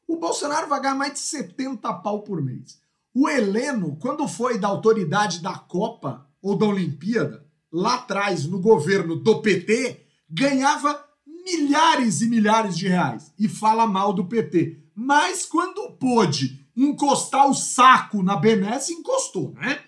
[0.07, 2.81] O Bolsonaro vai ganhar mais de 70 pau por mês.
[3.13, 9.17] O Heleno, quando foi da autoridade da Copa ou da Olimpíada, lá atrás, no governo
[9.17, 11.05] do PT, ganhava
[11.45, 14.79] milhares e milhares de reais e fala mal do PT.
[14.95, 19.81] Mas quando pôde encostar o saco na benesse, encostou, né?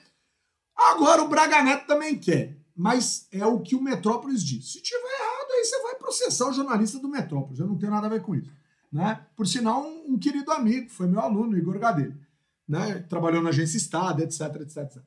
[0.77, 2.59] Agora o Braga Neto também quer.
[2.75, 4.73] Mas é o que o Metrópolis diz.
[4.73, 7.59] Se tiver errado, aí você vai processar o jornalista do Metrópolis.
[7.59, 8.51] Eu não tenho nada a ver com isso.
[8.91, 9.21] Né?
[9.37, 12.19] Por sinal, um, um querido amigo, foi meu aluno, Igor Gadelho.
[12.67, 13.05] Né?
[13.09, 15.03] Trabalhou na agência Estado, etc, etc, etc.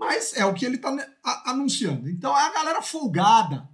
[0.00, 0.96] Mas é o que ele está
[1.44, 2.08] anunciando.
[2.08, 3.68] Então é a galera folgada.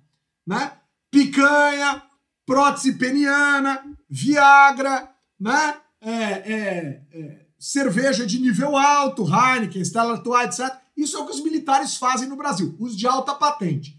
[0.44, 0.72] Né?
[1.08, 2.02] Picanha,
[2.44, 5.08] prótese peniana, Viagra,
[5.38, 5.76] né?
[6.00, 10.76] É, é, é, cerveja de nível alto, Heineken, Stella Artois, etc.
[10.96, 13.96] Isso é o que os militares fazem no Brasil, os de alta patente.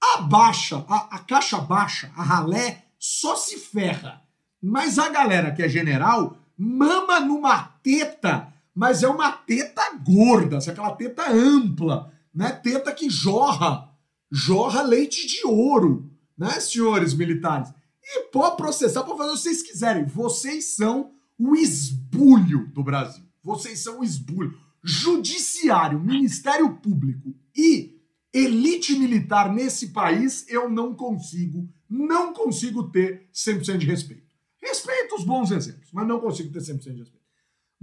[0.00, 4.22] A baixa, a, a caixa baixa, a ralé, só se ferra.
[4.62, 10.90] Mas a galera que é general mama numa teta, mas é uma teta gorda, aquela
[10.96, 12.50] teta ampla, né?
[12.50, 13.90] Teta que jorra,
[14.30, 17.72] jorra leite de ouro, né, senhores militares?
[18.02, 20.04] E pode processar, pode fazer o que vocês quiserem.
[20.04, 23.24] Vocês são o esbulho do Brasil.
[23.42, 24.58] Vocês são o esbulho.
[24.82, 27.98] Judiciário, Ministério Público e
[28.32, 34.34] elite militar nesse país, eu não consigo, não consigo ter 100% de respeito.
[34.60, 37.23] Respeito os bons exemplos, mas não consigo ter 100% de respeito.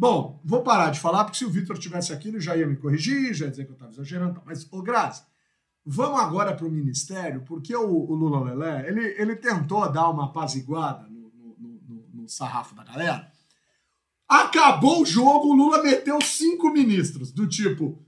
[0.01, 2.75] Bom, vou parar de falar, porque se o Vitor tivesse aqui, ele já ia me
[2.75, 4.41] corrigir, já ia dizer que eu estava exagerando.
[4.43, 5.21] Mas, ô Grazi,
[5.85, 10.25] Vamos agora para o Ministério, porque o, o, Lula Lelé, ele, ele tentou dar uma
[10.25, 13.31] apaziguada no, no, no, no, sarrafo da galera.
[14.27, 18.03] Acabou o jogo, o Lula meteu cinco ministros, do tipo.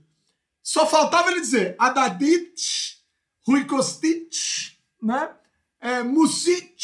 [0.62, 3.04] Só faltava ele dizer Adadit,
[3.46, 4.32] Rui Kostic,
[5.02, 5.30] né?
[5.80, 6.76] É, Music,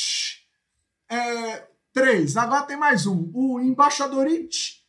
[1.08, 2.36] é, três.
[2.36, 3.30] Agora tem mais um.
[3.32, 4.79] O embaixadorit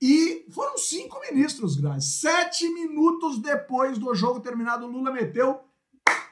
[0.00, 2.06] e foram cinco ministros, Grazi.
[2.06, 5.60] Sete minutos depois do jogo terminado, Lula meteu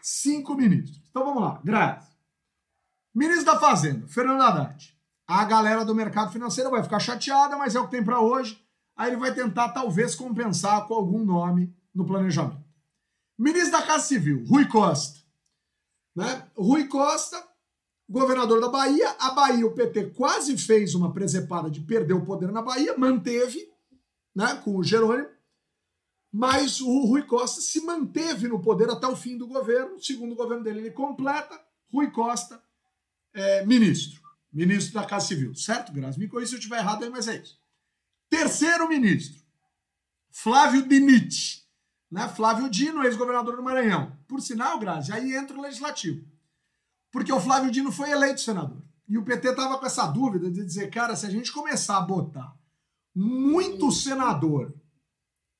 [0.01, 1.03] cinco ministros.
[1.11, 2.09] Então vamos lá, Grazi.
[3.15, 4.97] Ministro da Fazenda, Fernando Haddad.
[5.27, 8.63] A galera do mercado financeiro vai ficar chateada, mas é o que tem para hoje.
[8.97, 12.65] Aí ele vai tentar, talvez, compensar com algum nome no planejamento.
[13.39, 15.21] Ministro da Casa Civil, Rui Costa.
[16.17, 16.49] Né?
[16.57, 17.47] Rui Costa
[18.09, 19.11] governador da Bahia.
[19.19, 23.69] A Bahia, o PT quase fez uma presepada de perder o poder na Bahia, manteve,
[24.35, 25.29] né, com o Jerônimo,
[26.33, 30.01] mas o Rui Costa se manteve no poder até o fim do governo.
[30.01, 31.59] Segundo o governo dele, ele completa.
[31.93, 32.63] Rui Costa,
[33.33, 34.21] é, ministro,
[34.53, 36.19] ministro da Casa Civil, certo, Grazi?
[36.19, 37.59] Me corrija se eu estiver errado aí, mas é isso.
[38.29, 39.43] Terceiro ministro,
[40.31, 41.67] Flávio Dinit,
[42.11, 42.29] né?
[42.29, 44.15] Flávio Dino, ex-governador do Maranhão.
[44.29, 46.23] Por sinal, Grazi, aí entra o legislativo
[47.11, 48.83] porque o Flávio Dino foi eleito senador.
[49.09, 52.03] E o PT estava com essa dúvida de dizer, cara, se a gente começar a
[52.03, 52.55] botar
[53.15, 54.75] muito senador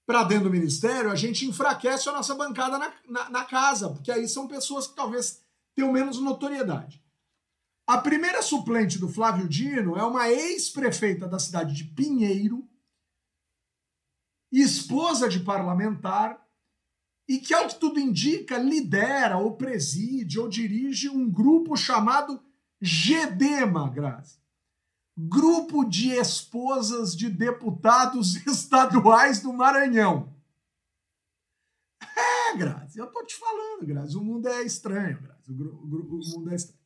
[0.07, 4.11] para dentro do ministério, a gente enfraquece a nossa bancada na, na, na, casa, porque
[4.11, 5.43] aí são pessoas que talvez
[5.75, 7.03] tenham menos notoriedade.
[7.87, 12.69] A primeira suplente do Flávio Dino é uma ex-prefeita da cidade de Pinheiro,
[14.53, 16.43] esposa de parlamentar,
[17.29, 22.43] e que, ao que tudo indica, lidera ou preside ou dirige um grupo chamado
[22.81, 24.39] GEDEMA, Grazi.
[25.15, 30.35] Grupo de Esposas de Deputados Estaduais do Maranhão.
[32.01, 36.39] É, Grazi, eu tô te falando, Grazi, o mundo é estranho, Grazi, o, o, o
[36.39, 36.79] mundo é estranho.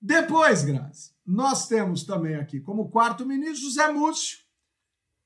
[0.00, 4.38] Depois, Grazi, nós temos também aqui como quarto ministro José Múcio,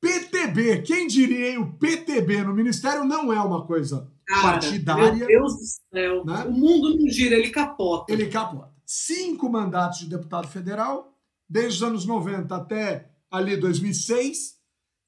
[0.05, 0.83] PTB.
[0.83, 1.59] Quem diria, hein?
[1.59, 5.15] O PTB no Ministério não é uma coisa Cara, partidária.
[5.15, 6.25] Meu Deus do céu.
[6.25, 6.45] Né?
[6.45, 8.13] O mundo não gira, ele capota.
[8.13, 8.73] Ele capota.
[8.85, 11.17] Cinco mandatos de deputado federal,
[11.49, 14.59] desde os anos 90 até ali 2006.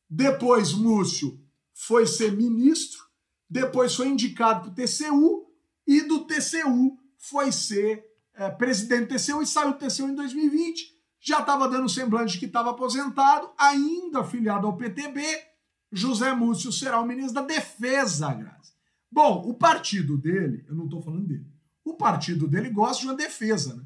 [0.09, 1.39] Depois, Múcio
[1.75, 3.05] foi ser ministro.
[3.49, 5.47] Depois foi indicado para o TCU.
[5.87, 10.96] E do TCU foi ser é, presidente do TCU e saiu do TCU em 2020.
[11.27, 15.23] Já estava dando semblante de que estava aposentado, ainda afiliado ao PTB.
[15.91, 18.73] José Múcio será o ministro da Defesa, Graça.
[19.11, 21.47] Bom, o partido dele, eu não estou falando dele,
[21.85, 23.85] o partido dele gosta de uma defesa, né?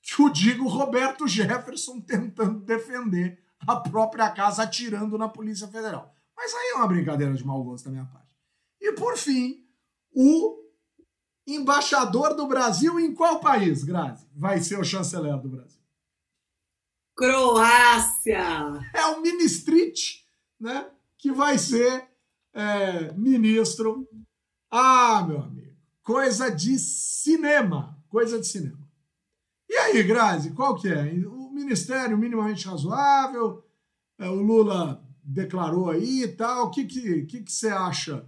[0.00, 6.14] que o digo Roberto Jefferson tentando defender a própria casa atirando na Polícia Federal.
[6.36, 8.34] Mas aí é uma brincadeira de mau gosto da minha parte.
[8.80, 9.66] E por fim,
[10.14, 10.56] o
[11.46, 14.26] embaixador do Brasil em qual país, Grazi?
[14.34, 15.77] Vai ser o chanceler do Brasil.
[17.18, 18.78] Croácia!
[18.94, 20.24] É o Ministrite,
[20.60, 20.88] né?
[21.18, 22.08] Que vai ser
[22.54, 24.08] é, ministro.
[24.70, 27.98] Ah, meu amigo, coisa de cinema.
[28.08, 28.78] Coisa de cinema.
[29.68, 31.12] E aí, Grazi, qual que é?
[31.26, 33.64] O ministério minimamente razoável,
[34.16, 36.66] é, o Lula declarou aí e tal.
[36.66, 38.24] O que, que, que, que você acha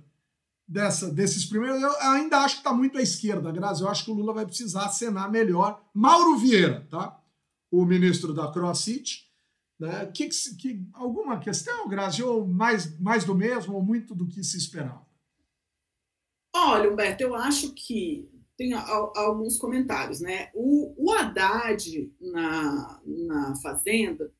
[0.66, 1.80] dessa, desses primeiros?
[1.80, 3.82] Eu ainda acho que está muito à esquerda, Grazi.
[3.82, 5.80] Eu acho que o Lula vai precisar acenar melhor.
[5.95, 7.20] Mauro Vieira, tá?
[7.71, 9.31] O ministro da CrossFit.
[9.79, 10.07] Né?
[10.14, 14.59] Que, que, alguma questão, Grazi, ou mais, mais do mesmo, ou muito do que se
[14.59, 15.07] esperava?
[16.55, 20.51] Olha, Humberto, eu acho que tem alguns comentários, né?
[20.53, 24.31] O, o Haddad na, na Fazenda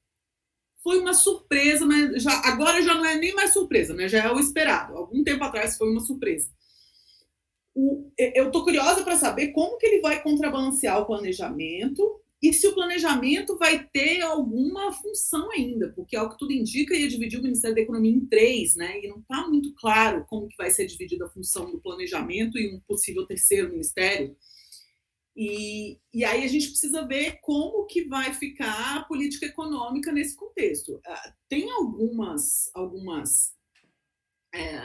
[0.83, 4.09] foi uma surpresa, mas já, agora já não é nem mais surpresa, né?
[4.09, 4.95] Já é o esperado.
[4.95, 6.51] Algum tempo atrás foi uma surpresa.
[7.75, 12.67] O, eu estou curiosa para saber como que ele vai contrabalancear o planejamento e se
[12.67, 17.43] o planejamento vai ter alguma função ainda, porque ao que tudo indica, ia dividir o
[17.43, 18.99] Ministério da Economia em três, né?
[18.99, 22.75] E não está muito claro como que vai ser dividida a função do planejamento e
[22.75, 24.35] um possível terceiro ministério.
[25.37, 30.35] E, e aí a gente precisa ver como que vai ficar a política econômica nesse
[30.35, 30.95] contexto.
[30.95, 33.55] Uh, tem algumas, algumas,
[34.55, 34.81] é,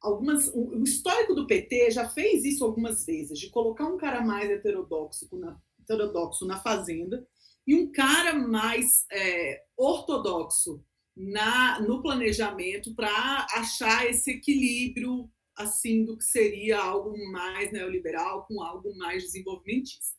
[0.00, 0.48] algumas.
[0.54, 5.28] O histórico do PT já fez isso algumas vezes, de colocar um cara mais heterodoxo
[5.36, 7.26] na heterodoxo na fazenda
[7.66, 10.84] e um cara mais é, ortodoxo
[11.16, 18.62] na, no planejamento para achar esse equilíbrio assim do que seria algo mais neoliberal com
[18.62, 20.16] algo mais desenvolvimentista.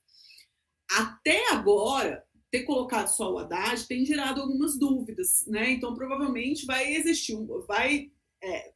[0.92, 5.72] Até agora, ter colocado só o Haddad tem gerado algumas dúvidas, né?
[5.72, 8.12] Então provavelmente vai existir, vai
[8.44, 8.74] é,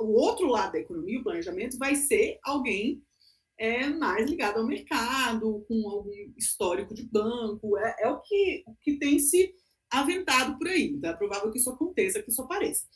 [0.00, 3.02] o outro lado da economia, o planejamento, vai ser alguém
[3.58, 8.98] é mais ligado ao mercado, com algum histórico de banco, é, é o, que, que
[8.98, 9.54] tem se
[9.90, 10.90] aventado por aí.
[10.90, 12.86] Então é provável que isso aconteça, que isso apareça.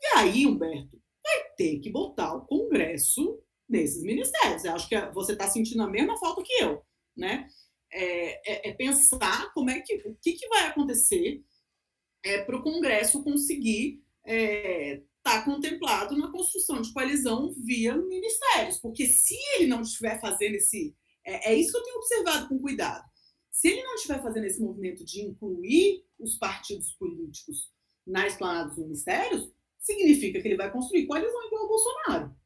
[0.00, 4.64] E aí, Humberto, vai ter que botar o Congresso nesses ministérios.
[4.64, 6.82] Eu acho que você está sentindo a mesma falta que eu,
[7.16, 7.46] né?
[7.90, 11.42] É, é, é pensar como é que o que, que vai acontecer
[12.22, 19.06] é, para o Congresso conseguir é, está contemplado na construção de coalizão via ministérios, porque
[19.06, 20.96] se ele não estiver fazendo esse.
[21.24, 23.04] É, é, isso que eu tenho observado com cuidado.
[23.50, 27.70] Se ele não estiver fazendo esse movimento de incluir os partidos políticos
[28.06, 32.36] na esplanada dos ministérios, significa que ele vai construir coalizão igual ao Bolsonaro,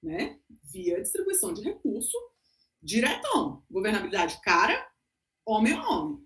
[0.00, 0.38] né?
[0.70, 2.16] via distribuição de recurso
[2.80, 3.64] diretão.
[3.68, 4.88] Governabilidade cara,
[5.44, 6.24] homem a homem.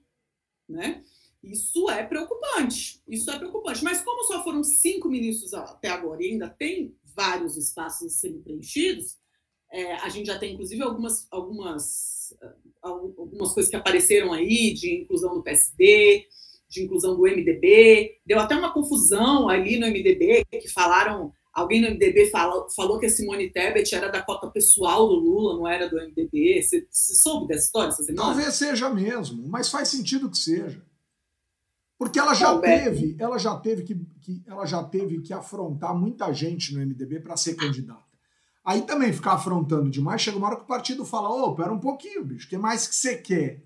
[0.69, 1.03] Né?
[1.43, 3.03] Isso é preocupante.
[3.09, 3.83] Isso é preocupante.
[3.83, 9.17] Mas como só foram cinco ministros até agora e ainda tem vários espaços serem preenchidos,
[9.73, 12.35] é, a gente já tem, inclusive, algumas, algumas,
[12.83, 16.27] ah, algumas coisas que apareceram aí de inclusão do PSD,
[16.69, 18.19] de inclusão do MDB.
[18.25, 21.33] Deu até uma confusão ali no MDB, que falaram.
[21.55, 25.55] Alguém no MDB falou, falou que a Simone Tebet era da cota pessoal do Lula,
[25.55, 26.63] não era do MDB.
[26.63, 27.95] Você, você soube dessa história?
[28.15, 30.83] Talvez seja mesmo, mas faz sentido que seja.
[32.03, 36.33] Porque ela já teve, ela já teve que, que, ela já teve que afrontar muita
[36.33, 38.03] gente no MDB para ser candidata.
[38.65, 41.73] Aí também ficar afrontando demais, chega uma hora que o partido fala: ô, oh, pera
[41.73, 43.63] um pouquinho, bicho, o que mais que você quer?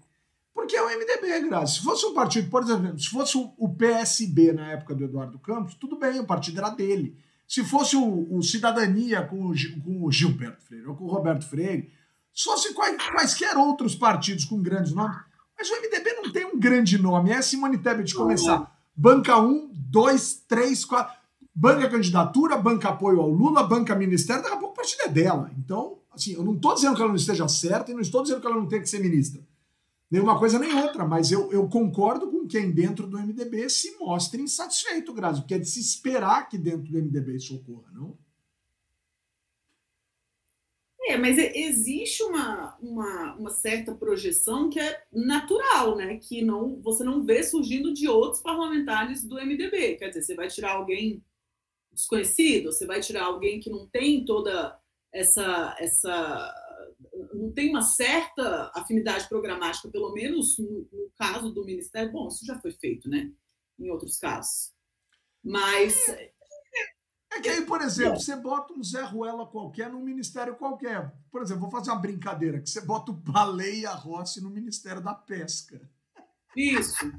[0.53, 1.77] Porque é o MDB, Graça.
[1.77, 5.75] Se fosse um partido, por exemplo, se fosse o PSB na época do Eduardo Campos,
[5.75, 7.17] tudo bem, o partido era dele.
[7.49, 11.49] Se fosse o, o Cidadania com o, com o Gilberto Freire ou com o Roberto
[11.49, 11.91] Freire,
[12.35, 15.17] se fosse quais, quaisquer outros partidos com grandes nomes,
[15.59, 17.31] mas o MDB não tem um grande nome.
[17.31, 18.77] É Simone Tebet começar.
[18.95, 21.17] Banca 1, 2, 3, 4.
[21.55, 24.43] Banca candidatura, banca apoio ao Lula, banca ministério.
[24.43, 25.51] Daqui a pouco a partida é dela.
[25.57, 28.41] Então, assim, eu não estou dizendo que ela não esteja certa e não estou dizendo
[28.41, 29.41] que ela não tem que ser ministra.
[30.11, 34.41] Nenhuma coisa nem outra, mas eu, eu concordo com quem dentro do MDB se mostre
[34.41, 38.17] insatisfeito, Grazi, porque é de se esperar que dentro do MDB isso ocorra, não?
[41.09, 46.17] É, mas existe uma, uma, uma, certa projeção que é natural, né?
[46.17, 49.95] Que não, você não vê surgindo de outros parlamentares do MDB.
[49.99, 51.25] Quer dizer, você vai tirar alguém
[51.93, 54.77] desconhecido, você vai tirar alguém que não tem toda
[55.13, 55.77] essa.
[55.79, 56.55] essa
[57.33, 62.11] não tem uma certa afinidade programática, pelo menos no, no caso do Ministério.
[62.11, 63.31] Bom, isso já foi feito, né?
[63.79, 64.73] Em outros casos.
[65.45, 66.05] Mas
[67.37, 71.13] É que aí, por exemplo, você bota um Zé Ruela qualquer num ministério qualquer.
[71.31, 75.13] Por exemplo, vou fazer uma brincadeira, que você bota o Baleia Rossi no Ministério da
[75.13, 75.79] Pesca.
[76.57, 77.13] Isso.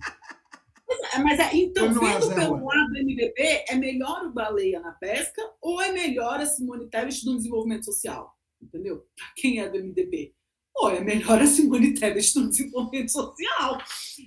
[1.21, 5.41] Mas é, então, vendo é pelo lado do MDB, é melhor o Baleia na pesca
[5.61, 8.35] ou é melhor a Simone Tebet no desenvolvimento social?
[8.59, 9.05] Entendeu?
[9.15, 10.33] Para quem é do MDB.
[10.77, 13.77] Ou é melhor a Simone Tebet no desenvolvimento social.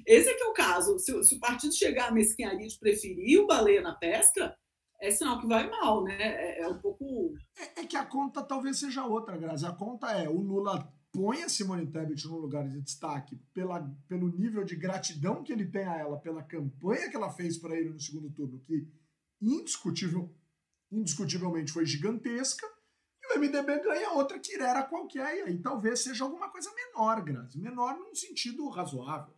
[0.07, 0.99] Esse é que é o caso.
[1.01, 4.55] Se, se o partido chegar à mesquinharia de preferir o Baleia na pesca,
[5.01, 6.17] é sinal que vai mal, né?
[6.21, 7.35] É, é um pouco.
[7.59, 9.67] É, é, que a conta talvez seja outra, Grazi.
[9.67, 14.29] A conta é o Lula põe a Simone Tebet no lugar de destaque pela, pelo
[14.29, 17.91] nível de gratidão que ele tem a ela, pela campanha que ela fez para ele
[17.91, 18.87] no segundo turno, que
[19.41, 20.33] indiscutível,
[20.91, 22.67] indiscutivelmente foi gigantesca,
[23.23, 27.59] e o MDB ganha outra quirera qualquer, e aí talvez seja alguma coisa menor, Grazi.
[27.59, 29.35] Menor num sentido razoável.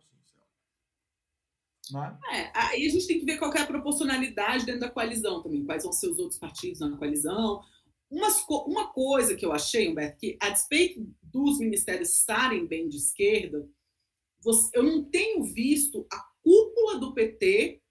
[1.91, 2.17] Né?
[2.31, 5.65] É, aí a gente tem que ver qual é a proporcionalidade dentro da coalizão também,
[5.65, 7.61] quais vão ser os outros partidos na coalizão.
[8.09, 12.97] Umas, uma coisa que eu achei, Humberto, que a despeito dos ministérios estarem bem de
[12.97, 13.67] esquerda,
[14.39, 17.81] você, eu não tenho visto a cúpula do PT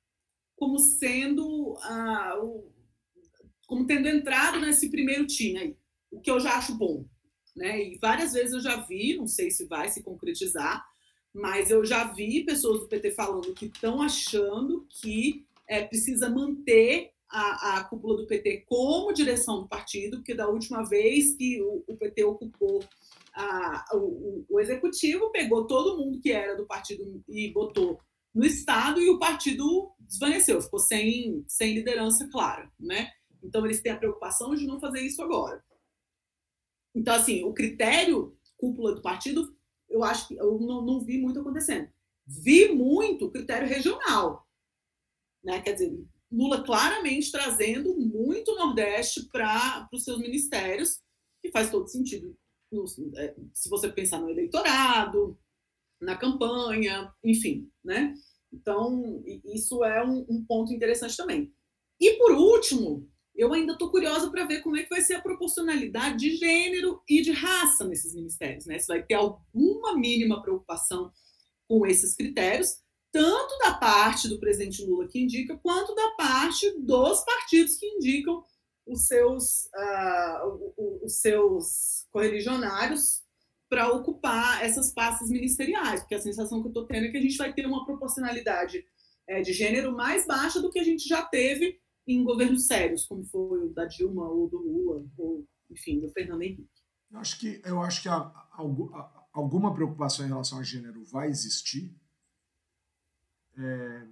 [0.55, 2.71] como sendo ah, o,
[3.67, 5.77] como tendo entrado nesse primeiro time aí,
[6.11, 7.05] o que eu já acho bom.
[7.57, 7.93] Né?
[7.93, 10.87] E várias vezes eu já vi, não sei se vai se concretizar,
[11.33, 17.13] mas eu já vi pessoas do PT falando que estão achando que é, precisa manter
[17.29, 21.83] a, a, cúpula do PT como direção do partido, porque da última vez que o,
[21.87, 22.85] o PT ocupou
[23.35, 27.99] a, o, o, executivo, pegou todo mundo que era do partido e botou
[28.35, 32.71] no Estado e o partido desvaneceu, ficou sem, sem liderança clara.
[32.79, 33.11] Né?
[33.43, 35.65] Então, eles têm a preocupação de não fazer isso agora.
[36.95, 39.53] Então, assim, o critério cúpula do partido
[39.93, 41.89] eu acho que eu não, não vi muito acontecendo.
[42.27, 44.47] Vi muito critério regional.
[45.45, 45.61] Né?
[45.61, 51.01] Quer dizer, Lula claramente trazendo muito Nordeste para os seus ministérios,
[51.43, 52.37] que faz todo sentido.
[53.17, 55.39] É, se você pensar no eleitorado,
[56.01, 58.15] na campanha, enfim, né?
[58.53, 61.53] Então, isso é um, um ponto interessante também.
[62.01, 65.23] E por último, eu ainda estou curiosa para ver como é que vai ser a
[65.23, 68.79] proporcionalidade de gênero e de raça nesses ministérios, né?
[68.79, 71.11] Se vai ter alguma mínima preocupação
[71.67, 72.77] com esses critérios,
[73.11, 78.45] tanto da parte do presidente Lula que indica, quanto da parte dos partidos que indicam
[78.87, 83.23] os seus, uh, os seus correligionários
[83.69, 87.23] para ocupar essas pastas ministeriais, porque a sensação que eu estou tendo é que a
[87.23, 88.85] gente vai ter uma proporcionalidade
[89.27, 93.25] é, de gênero mais baixa do que a gente já teve em governos sérios, como
[93.25, 96.69] foi o da Dilma ou do Lula, ou, enfim, do Fernando Henrique.
[97.11, 101.29] Eu acho que, eu acho que a, a, alguma preocupação em relação a gênero vai
[101.29, 101.95] existir.
[103.57, 104.07] É,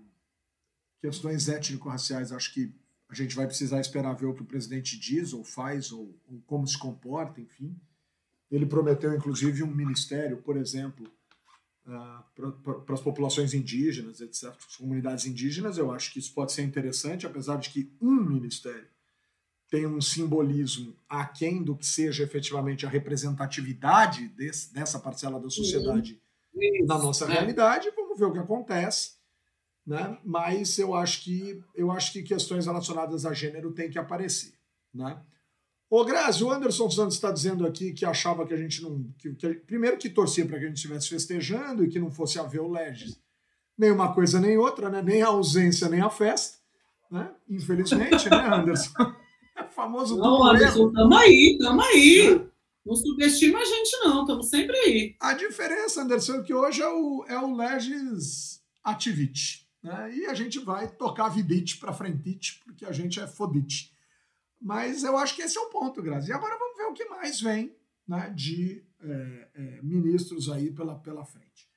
[1.00, 2.72] questões étnico-raciais, acho que
[3.08, 6.40] a gente vai precisar esperar ver o que o presidente diz ou faz, ou, ou
[6.46, 7.74] como se comporta, enfim.
[8.50, 11.10] Ele prometeu, inclusive, um ministério, por exemplo,
[12.34, 17.26] para as populações indígenas, etc., as comunidades indígenas, eu acho que isso pode ser interessante,
[17.26, 18.88] apesar de que um ministério
[19.70, 26.20] tem um simbolismo aquém do que seja efetivamente a representatividade desse, dessa parcela da sociedade
[26.52, 26.86] uhum.
[26.86, 27.28] na nossa é.
[27.28, 27.90] realidade.
[27.94, 29.12] Vamos ver o que acontece.
[29.86, 30.18] Né?
[30.24, 34.54] Mas eu acho que eu acho que questões relacionadas a gênero têm que aparecer.
[34.92, 35.20] Né?
[35.90, 39.04] Ô, Grazi, o Anderson Santos está dizendo aqui que achava que a gente não.
[39.18, 42.38] Que, que, primeiro que torcia para que a gente estivesse festejando e que não fosse
[42.38, 43.18] haver o Legis.
[43.76, 45.02] Nem uma coisa nem outra, né?
[45.02, 46.58] Nem a ausência, nem a festa.
[47.10, 47.28] Né?
[47.48, 48.92] Infelizmente, né, Anderson?
[49.56, 52.46] É famoso Não, Anderson, tamo aí, tamo aí.
[52.86, 55.16] Não subestima a gente, não, estamos sempre aí.
[55.20, 59.68] A diferença, Anderson, é que hoje é o, é o Legis Ativite.
[59.82, 60.14] Né?
[60.14, 63.92] E a gente vai tocar vidite para frente, porque a gente é fodite.
[64.60, 66.30] Mas eu acho que esse é o ponto, Grazi.
[66.30, 67.74] E agora vamos ver o que mais vem
[68.06, 71.70] né, de é, é, ministros aí pela, pela frente.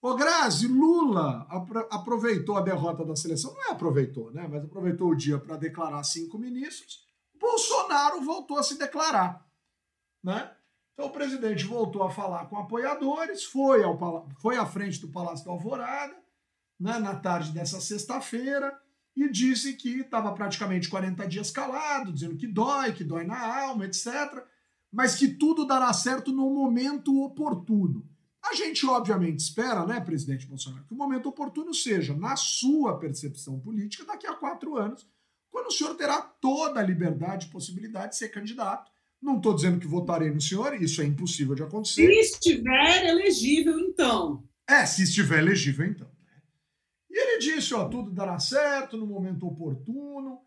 [0.00, 1.46] Ô, Grazi, Lula
[1.90, 4.46] aproveitou a derrota da seleção, não é aproveitou, né?
[4.48, 7.04] Mas aproveitou o dia para declarar cinco ministros.
[7.34, 9.44] Bolsonaro voltou a se declarar,
[10.22, 10.54] né?
[10.94, 15.44] Então o presidente voltou a falar com apoiadores, foi, ao, foi à frente do Palácio
[15.44, 16.16] da Alvorada,
[16.78, 18.76] né, na tarde dessa sexta-feira,
[19.18, 23.84] e disse que estava praticamente 40 dias calado, dizendo que dói, que dói na alma,
[23.84, 24.06] etc.
[24.92, 28.08] Mas que tudo dará certo no momento oportuno.
[28.42, 33.58] A gente, obviamente, espera, né, presidente Bolsonaro, que o momento oportuno seja, na sua percepção
[33.58, 35.06] política, daqui a quatro anos,
[35.50, 38.90] quando o senhor terá toda a liberdade e possibilidade de ser candidato.
[39.20, 42.06] Não estou dizendo que votarei no senhor, isso é impossível de acontecer.
[42.06, 44.44] Se estiver elegível, então.
[44.68, 46.08] É, se estiver elegível, então.
[47.18, 50.40] Ele disse: ó, tudo dará certo no momento oportuno.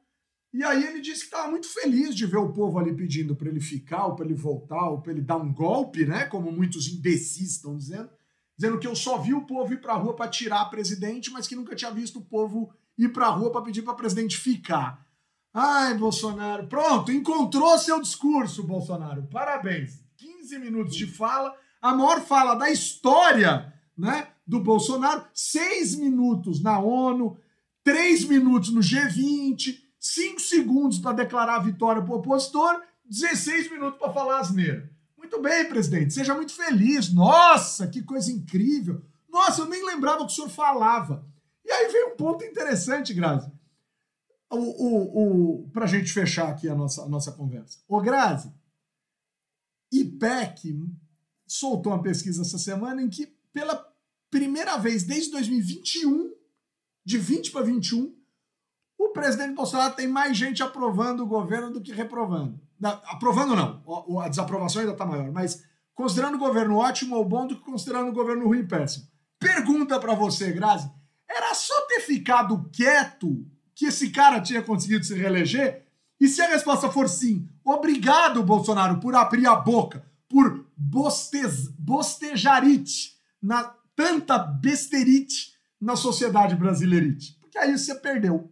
[0.54, 3.50] E aí ele disse que estava muito feliz de ver o povo ali pedindo para
[3.50, 6.26] ele ficar, ou para ele voltar, ou para ele dar um golpe, né?
[6.26, 8.10] Como muitos imbecis estão dizendo,
[8.58, 11.48] dizendo que eu só vi o povo ir para a rua para tirar presidente, mas
[11.48, 15.06] que nunca tinha visto o povo ir para a rua para pedir para presidente ficar.
[15.54, 19.28] Ai, Bolsonaro, pronto, encontrou seu discurso, Bolsonaro.
[19.32, 20.04] Parabéns.
[20.18, 26.78] 15 minutos de fala, a maior fala da história, né, do Bolsonaro, seis minutos na
[26.78, 27.38] ONU,
[27.86, 33.98] três minutos no G20, 5 segundos para declarar a vitória para o opositor, 16 minutos
[33.98, 34.92] para falar asneira.
[35.18, 37.14] Muito bem, presidente, seja muito feliz.
[37.14, 39.02] Nossa, que coisa incrível.
[39.30, 41.26] Nossa, eu nem lembrava que o senhor falava.
[41.64, 43.50] E aí vem um ponto interessante, Grazi.
[44.50, 47.80] O, o, o, para a gente fechar aqui a nossa, a nossa conversa.
[47.88, 48.54] Ô, Grazi,
[49.94, 50.78] IPEC
[51.48, 53.91] soltou uma pesquisa essa semana em que, pela
[54.32, 56.32] primeira vez desde 2021,
[57.06, 58.16] de 20 para 21,
[58.98, 62.60] o presidente Bolsonaro tem mais gente aprovando o governo do que reprovando.
[62.82, 65.64] aprovando não, a desaprovação ainda está maior, mas
[65.94, 69.06] considerando o governo ótimo ou bom do que considerando o governo ruim e péssimo.
[69.38, 70.90] Pergunta para você, Grazi,
[71.30, 75.88] era só ter ficado quieto que esse cara tinha conseguido se reeleger?
[76.20, 83.20] E se a resposta for sim, obrigado, Bolsonaro, por abrir a boca, por bostez, bostejarite,
[83.42, 87.38] na tanta besterite na sociedade brasileirite.
[87.40, 88.52] Porque aí você perdeu.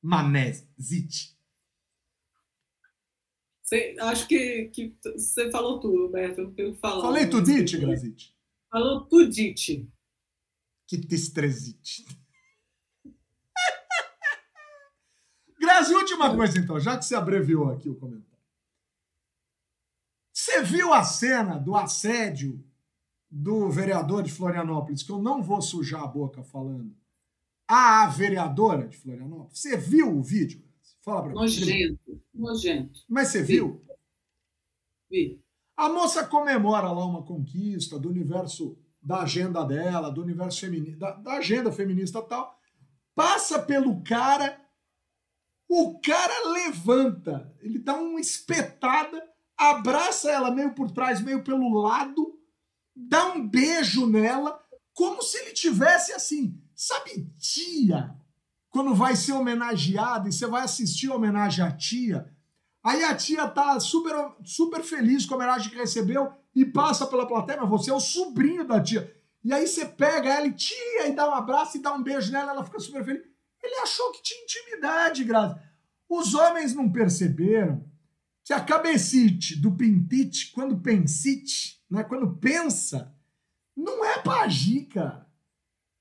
[0.00, 1.36] Manésite.
[3.62, 6.40] Você, acho que, que você falou tudo, Beto.
[6.40, 7.02] Eu não tenho que falar.
[7.02, 8.36] Falei tudite, Grazite?
[8.70, 9.90] Falou tudite.
[10.86, 12.04] Que testrezite.
[15.58, 18.32] Grazi, última coisa então, já que você abreviou aqui o comentário.
[20.32, 22.64] Você viu a cena do assédio
[23.34, 26.94] do vereador de Florianópolis, que eu não vou sujar a boca falando,
[27.66, 29.58] a vereadora de Florianópolis.
[29.58, 30.62] Você viu o vídeo?
[31.00, 31.36] Fala pra mim.
[31.36, 33.00] Nojento, nojento.
[33.08, 33.54] Mas você Vi.
[33.54, 33.82] viu?
[35.10, 35.42] Vi.
[35.74, 41.12] A moça comemora lá uma conquista do universo da agenda dela, do universo feminino, da,
[41.12, 42.60] da agenda feminista e tal.
[43.14, 44.60] Passa pelo cara,
[45.66, 49.26] o cara levanta, ele dá uma espetada,
[49.56, 52.38] abraça ela meio por trás, meio pelo lado,
[52.94, 54.60] dá um beijo nela,
[54.94, 58.12] como se ele tivesse assim, Sabe tia,
[58.68, 62.28] quando vai ser homenageada e você vai assistir a homenagem à tia,
[62.82, 64.12] aí a tia tá super,
[64.42, 68.00] super feliz com a homenagem que recebeu e passa pela plateia, mas você é o
[68.00, 69.16] sobrinho da tia.
[69.44, 72.32] E aí você pega ela e tia, e dá um abraço e dá um beijo
[72.32, 73.22] nela, ela fica super feliz.
[73.62, 75.54] Ele achou que tinha intimidade, Grazi.
[76.08, 77.88] Os homens não perceberam
[78.44, 83.14] que a cabecite do pintite, quando pensite, né, quando pensa,
[83.76, 85.26] não é pra agir, cara.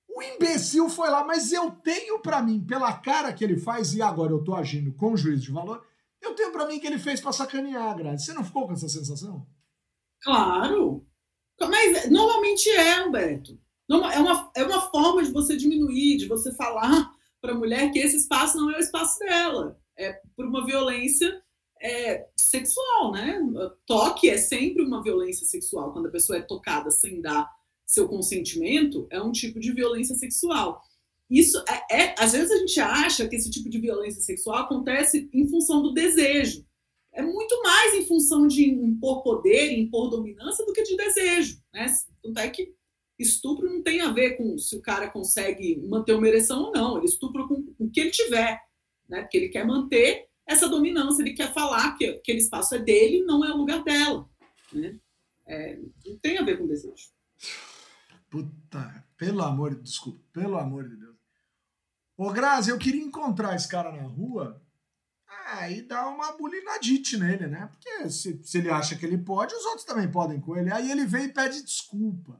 [0.08, 4.02] O imbecil foi lá, mas eu tenho para mim, pela cara que ele faz, e
[4.02, 5.86] agora eu tô agindo com juízo de valor,
[6.22, 8.26] eu tenho para mim que ele fez para sacanear, Grazi.
[8.26, 9.46] Você não ficou com essa sensação?
[10.22, 11.06] Claro.
[11.60, 13.60] Mas normalmente é, Humberto.
[13.90, 17.12] É uma, é uma forma de você diminuir, de você falar
[17.42, 19.78] para a mulher que esse espaço não é o espaço dela.
[19.98, 21.41] É por uma violência
[21.82, 23.40] é, sexual, né?
[23.86, 25.92] Toque é sempre uma violência sexual.
[25.92, 27.50] Quando a pessoa é tocada sem dar
[27.86, 30.82] seu consentimento é um tipo de violência sexual.
[31.30, 35.30] Isso é, é, às vezes a gente acha que esse tipo de violência sexual acontece
[35.34, 36.66] em função do desejo.
[37.14, 41.86] É muito mais em função de impor poder, impor dominância do que de desejo, né?
[42.22, 42.74] Tanto é que
[43.20, 46.98] estupro não tem a ver com se o cara consegue manter uma ereção ou não.
[46.98, 48.62] Ele estupra com o que ele tiver,
[49.10, 49.22] né?
[49.22, 53.44] Porque ele quer manter essa dominância, ele quer falar que aquele espaço é dele, não
[53.46, 54.30] é o lugar dela,
[54.74, 55.00] né?
[55.46, 57.10] É, não tem a ver com desejo.
[58.30, 61.18] Puta, pelo amor, desculpa, pelo amor de Deus.
[62.18, 64.62] Ô, Grazi, eu queria encontrar esse cara na rua
[65.70, 67.68] e dar uma bulinadite nele, né?
[67.68, 70.72] Porque se, se ele acha que ele pode, os outros também podem com ele.
[70.72, 72.40] Aí ele vem e pede desculpa.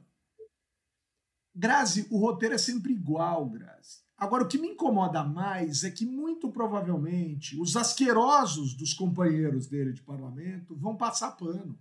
[1.54, 4.02] Grazi, o roteiro é sempre igual, Grazi.
[4.22, 9.92] Agora, o que me incomoda mais é que, muito provavelmente, os asquerosos dos companheiros dele
[9.92, 11.76] de parlamento vão passar pano.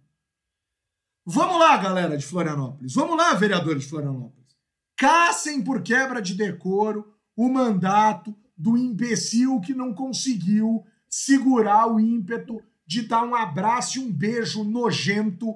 [1.23, 2.95] Vamos lá, galera de Florianópolis.
[2.95, 4.57] Vamos lá, vereadores de Florianópolis.
[4.97, 12.59] Caçem por quebra de decoro o mandato do imbecil que não conseguiu segurar o ímpeto
[12.87, 15.55] de dar um abraço e um beijo nojento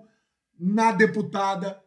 [0.59, 1.81] na deputada,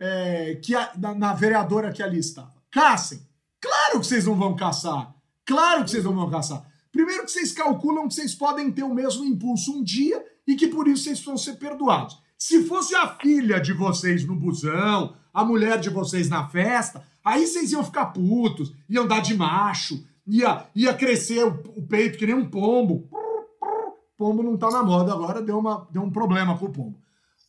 [0.00, 2.54] é, que a, na, na vereadora que ali estava.
[2.70, 3.27] Caçem.
[3.60, 5.14] Claro que vocês não vão caçar.
[5.44, 6.66] Claro que vocês não vão caçar.
[6.92, 10.68] Primeiro que vocês calculam que vocês podem ter o mesmo impulso um dia e que
[10.68, 12.18] por isso vocês vão ser perdoados.
[12.38, 17.46] Se fosse a filha de vocês no busão, a mulher de vocês na festa, aí
[17.46, 22.26] vocês iam ficar putos, iam dar de macho, ia, ia crescer o, o peito que
[22.26, 23.08] nem um pombo.
[24.16, 26.98] Pombo não tá na moda agora, deu, uma, deu um problema com o pombo.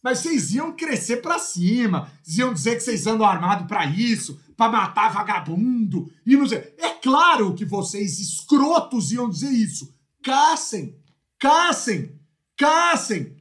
[0.03, 4.73] Mas vocês iam crescer para cima, iam dizer que vocês andam armado para isso, para
[4.73, 6.57] matar vagabundo, e não sei.
[6.77, 9.89] É claro que vocês, escrotos, iam dizer isso.
[10.21, 11.01] Caçem,
[11.39, 12.19] caçem,
[12.57, 13.37] caçem,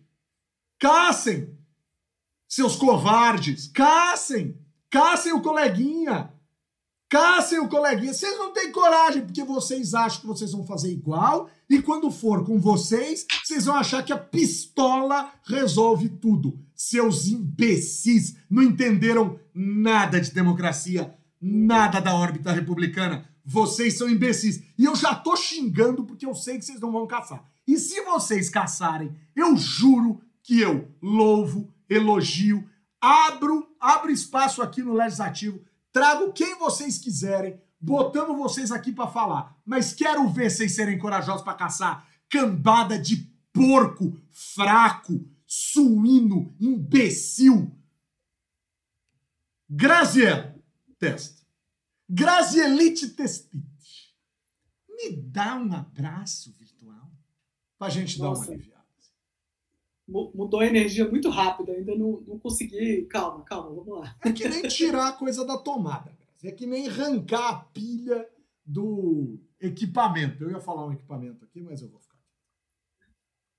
[0.79, 1.59] caçem,
[2.49, 4.57] seus covardes, caçem,
[4.89, 6.33] caçem o coleguinha,
[7.09, 8.13] caçem o coleguinha.
[8.13, 12.45] Vocês não têm coragem porque vocês acham que vocês vão fazer igual e quando for
[12.45, 16.59] com vocês, vocês vão achar que a pistola resolve tudo.
[16.75, 23.29] Seus imbecis não entenderam nada de democracia, nada da órbita republicana.
[23.45, 24.63] Vocês são imbecis.
[24.79, 27.43] E eu já tô xingando porque eu sei que vocês não vão caçar.
[27.67, 32.67] E se vocês caçarem, eu juro que eu louvo, elogio,
[33.01, 35.61] abro, abro espaço aqui no legislativo,
[35.99, 41.43] trago quem vocês quiserem, botamos vocês aqui para falar, mas quero ver vocês serem corajosos
[41.43, 43.17] para caçar cambada de
[43.53, 47.77] porco fraco, suíno, imbecil.
[49.69, 50.63] Graziel,
[51.01, 51.43] testa.
[52.09, 54.15] Grazielite Testite,
[54.89, 57.11] me dá um abraço virtual
[57.77, 58.43] pra gente Nossa.
[58.43, 58.78] dar uma aliviada.
[60.09, 63.03] Mudou a energia muito rápido, ainda não, não consegui.
[63.03, 64.17] Calma, calma, vamos lá.
[64.25, 66.17] É que nem tirar a coisa da tomada.
[66.43, 68.27] É que nem arrancar a pilha
[68.65, 70.43] do equipamento.
[70.43, 72.17] Eu ia falar um equipamento aqui, mas eu vou ficar.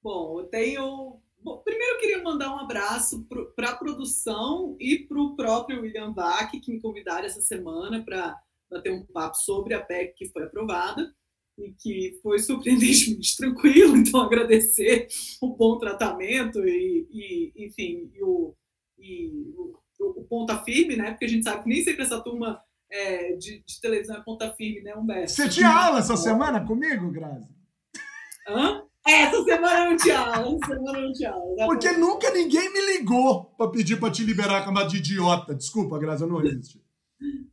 [0.01, 1.19] Bom, eu tenho.
[1.41, 6.11] Bom, primeiro eu queria mandar um abraço para a produção e para o próprio William
[6.13, 10.43] Vac, que me convidaram essa semana para bater um papo sobre a PEC que foi
[10.43, 11.13] aprovada
[11.59, 13.97] e que foi surpreendentemente tranquilo.
[13.97, 15.07] Então, agradecer
[15.41, 18.55] o bom tratamento e, e enfim, e o,
[18.97, 21.11] e o, o ponta firme, né?
[21.11, 24.51] Porque a gente sabe que nem sempre essa turma é, de, de, televisão é ponta
[24.53, 25.31] firme, né, Humberto?
[25.31, 27.53] Você tinha aula essa semana comigo, Grazi?
[28.47, 28.83] Hã?
[29.07, 31.65] É, essa semana não tinha aula, essa semana não tinha aula.
[31.65, 35.55] Porque nunca ninguém me ligou para pedir para te liberar com uma de idiota.
[35.55, 36.81] Desculpa, Grazi, eu não resisti.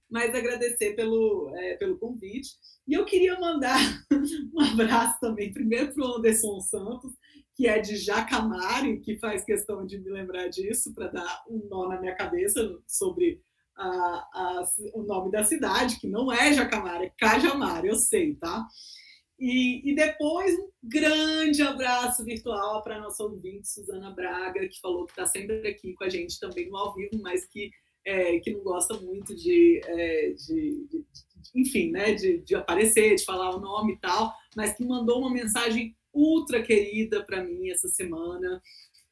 [0.08, 2.50] Mas agradecer pelo, é, pelo convite.
[2.86, 3.78] E eu queria mandar
[4.54, 7.12] um abraço também, primeiro para o Anderson Santos,
[7.54, 11.88] que é de Jacamari, que faz questão de me lembrar disso, para dar um nó
[11.88, 13.40] na minha cabeça sobre
[13.76, 18.66] a, a, o nome da cidade, que não é Jacamara, é Cajamar, eu sei, tá?
[19.38, 25.04] E, e depois um grande abraço virtual para a nossa ouvinte, Suzana Braga, que falou
[25.04, 27.70] que está sempre aqui com a gente também no ao vivo, mas que,
[28.06, 31.04] é, que não gosta muito de, é, de, de,
[31.54, 35.30] enfim, né, de, de aparecer, de falar o nome e tal, mas que mandou uma
[35.30, 38.62] mensagem ultra querida para mim essa semana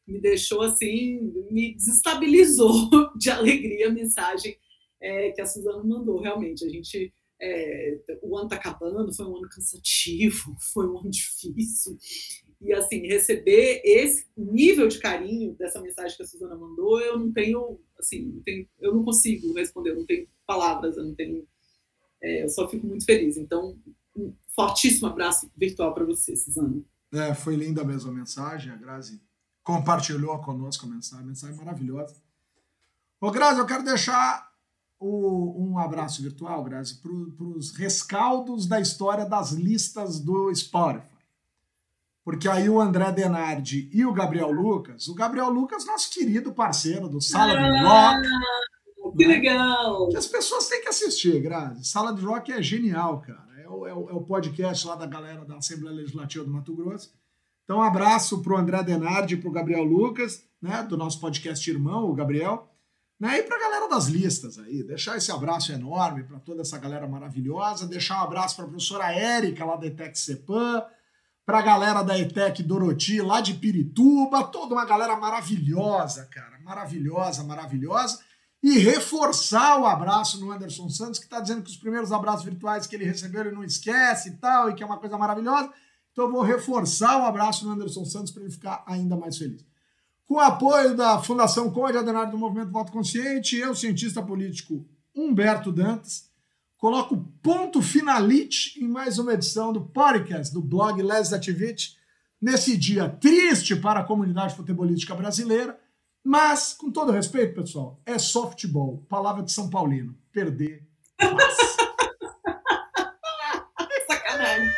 [0.07, 4.57] me deixou assim, me desestabilizou de alegria a mensagem
[5.01, 6.21] é, que a Suzana mandou.
[6.21, 7.13] Realmente, a gente.
[7.41, 11.99] É, o ano está acabando, foi um ano cansativo, foi um ano difícil.
[12.65, 17.31] E assim, receber esse nível de carinho dessa mensagem que a Suzana mandou, eu não
[17.31, 21.47] tenho, assim, não tenho, eu não consigo responder, eu não tenho palavras, eu não tenho.
[22.23, 23.37] É, eu só fico muito feliz.
[23.37, 23.77] Então,
[24.17, 26.83] um fortíssimo abraço virtual para você, Suzana.
[27.13, 29.21] É, foi linda a mensagem, a Grazi
[29.63, 32.17] compartilhou conosco a mensagem, a mensagem maravilhosa.
[33.21, 34.51] Ô, Grazi, eu quero deixar
[34.99, 41.14] o, um abraço virtual, Grazi, para os rescaldos da história das listas do Spotify.
[42.25, 47.09] Porque aí o André Denardi e o Gabriel Lucas, o Gabriel Lucas, nosso querido parceiro
[47.09, 49.17] do Sala ah, do Rock.
[49.17, 49.35] Que né?
[49.35, 50.09] legal!
[50.09, 51.85] Que as pessoas têm que assistir, Grazi.
[51.85, 53.45] Sala do Rock é genial, cara.
[53.63, 56.75] É o, é o, é o podcast lá da galera da Assembleia Legislativa do Mato
[56.75, 57.13] Grosso
[57.65, 61.19] então, um abraço para o André Denardi e para o Gabriel Lucas, né, do nosso
[61.19, 62.71] podcast irmão, o Gabriel,
[63.19, 64.83] né, e para a galera das listas aí.
[64.83, 67.87] Deixar esse abraço enorme para toda essa galera maravilhosa.
[67.87, 70.85] Deixar um abraço para a professora Érica, lá da ETEC Cepan,
[71.47, 77.45] para a galera da ETEC Doroti, lá de Pirituba, toda uma galera maravilhosa, cara, maravilhosa,
[77.45, 78.21] maravilhosa.
[78.63, 82.87] E reforçar o abraço no Anderson Santos, que está dizendo que os primeiros abraços virtuais
[82.87, 85.71] que ele recebeu ele não esquece e tal, e que é uma coisa maravilhosa.
[86.13, 89.63] Então eu vou reforçar o abraço no Anderson Santos para ele ficar ainda mais feliz.
[90.27, 95.71] Com o apoio da Fundação Conde Adenário do Movimento Voto Consciente, eu, cientista político Humberto
[95.71, 96.31] Dantas,
[96.85, 101.97] coloco ponto finalite em mais uma edição do podcast do blog Legislativity,
[102.39, 105.81] nesse dia triste para a comunidade futebolística brasileira,
[106.23, 110.87] mas, com todo respeito, pessoal, é softball, palavra de São Paulino, perder
[114.07, 114.71] Sacanagem.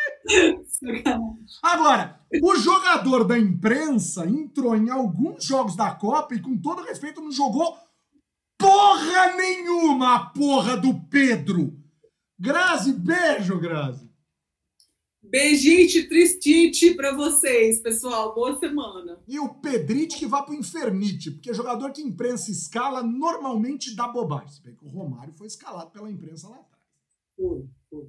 [1.61, 7.21] Agora, o jogador da imprensa entrou em alguns jogos da Copa e, com todo respeito,
[7.21, 7.77] não jogou
[8.57, 11.85] porra nenhuma a porra do Pedro.
[12.39, 14.07] Grazi, beijo, Grazi.
[15.23, 18.35] Beijite, tristite para vocês, pessoal.
[18.35, 19.19] Boa semana.
[19.27, 24.51] E o Pedrite que vá pro infernite, porque jogador que imprensa escala normalmente dá bobagem.
[24.51, 26.83] Se bem que o Romário foi escalado pela imprensa lá atrás.
[27.37, 28.09] Foi, foi.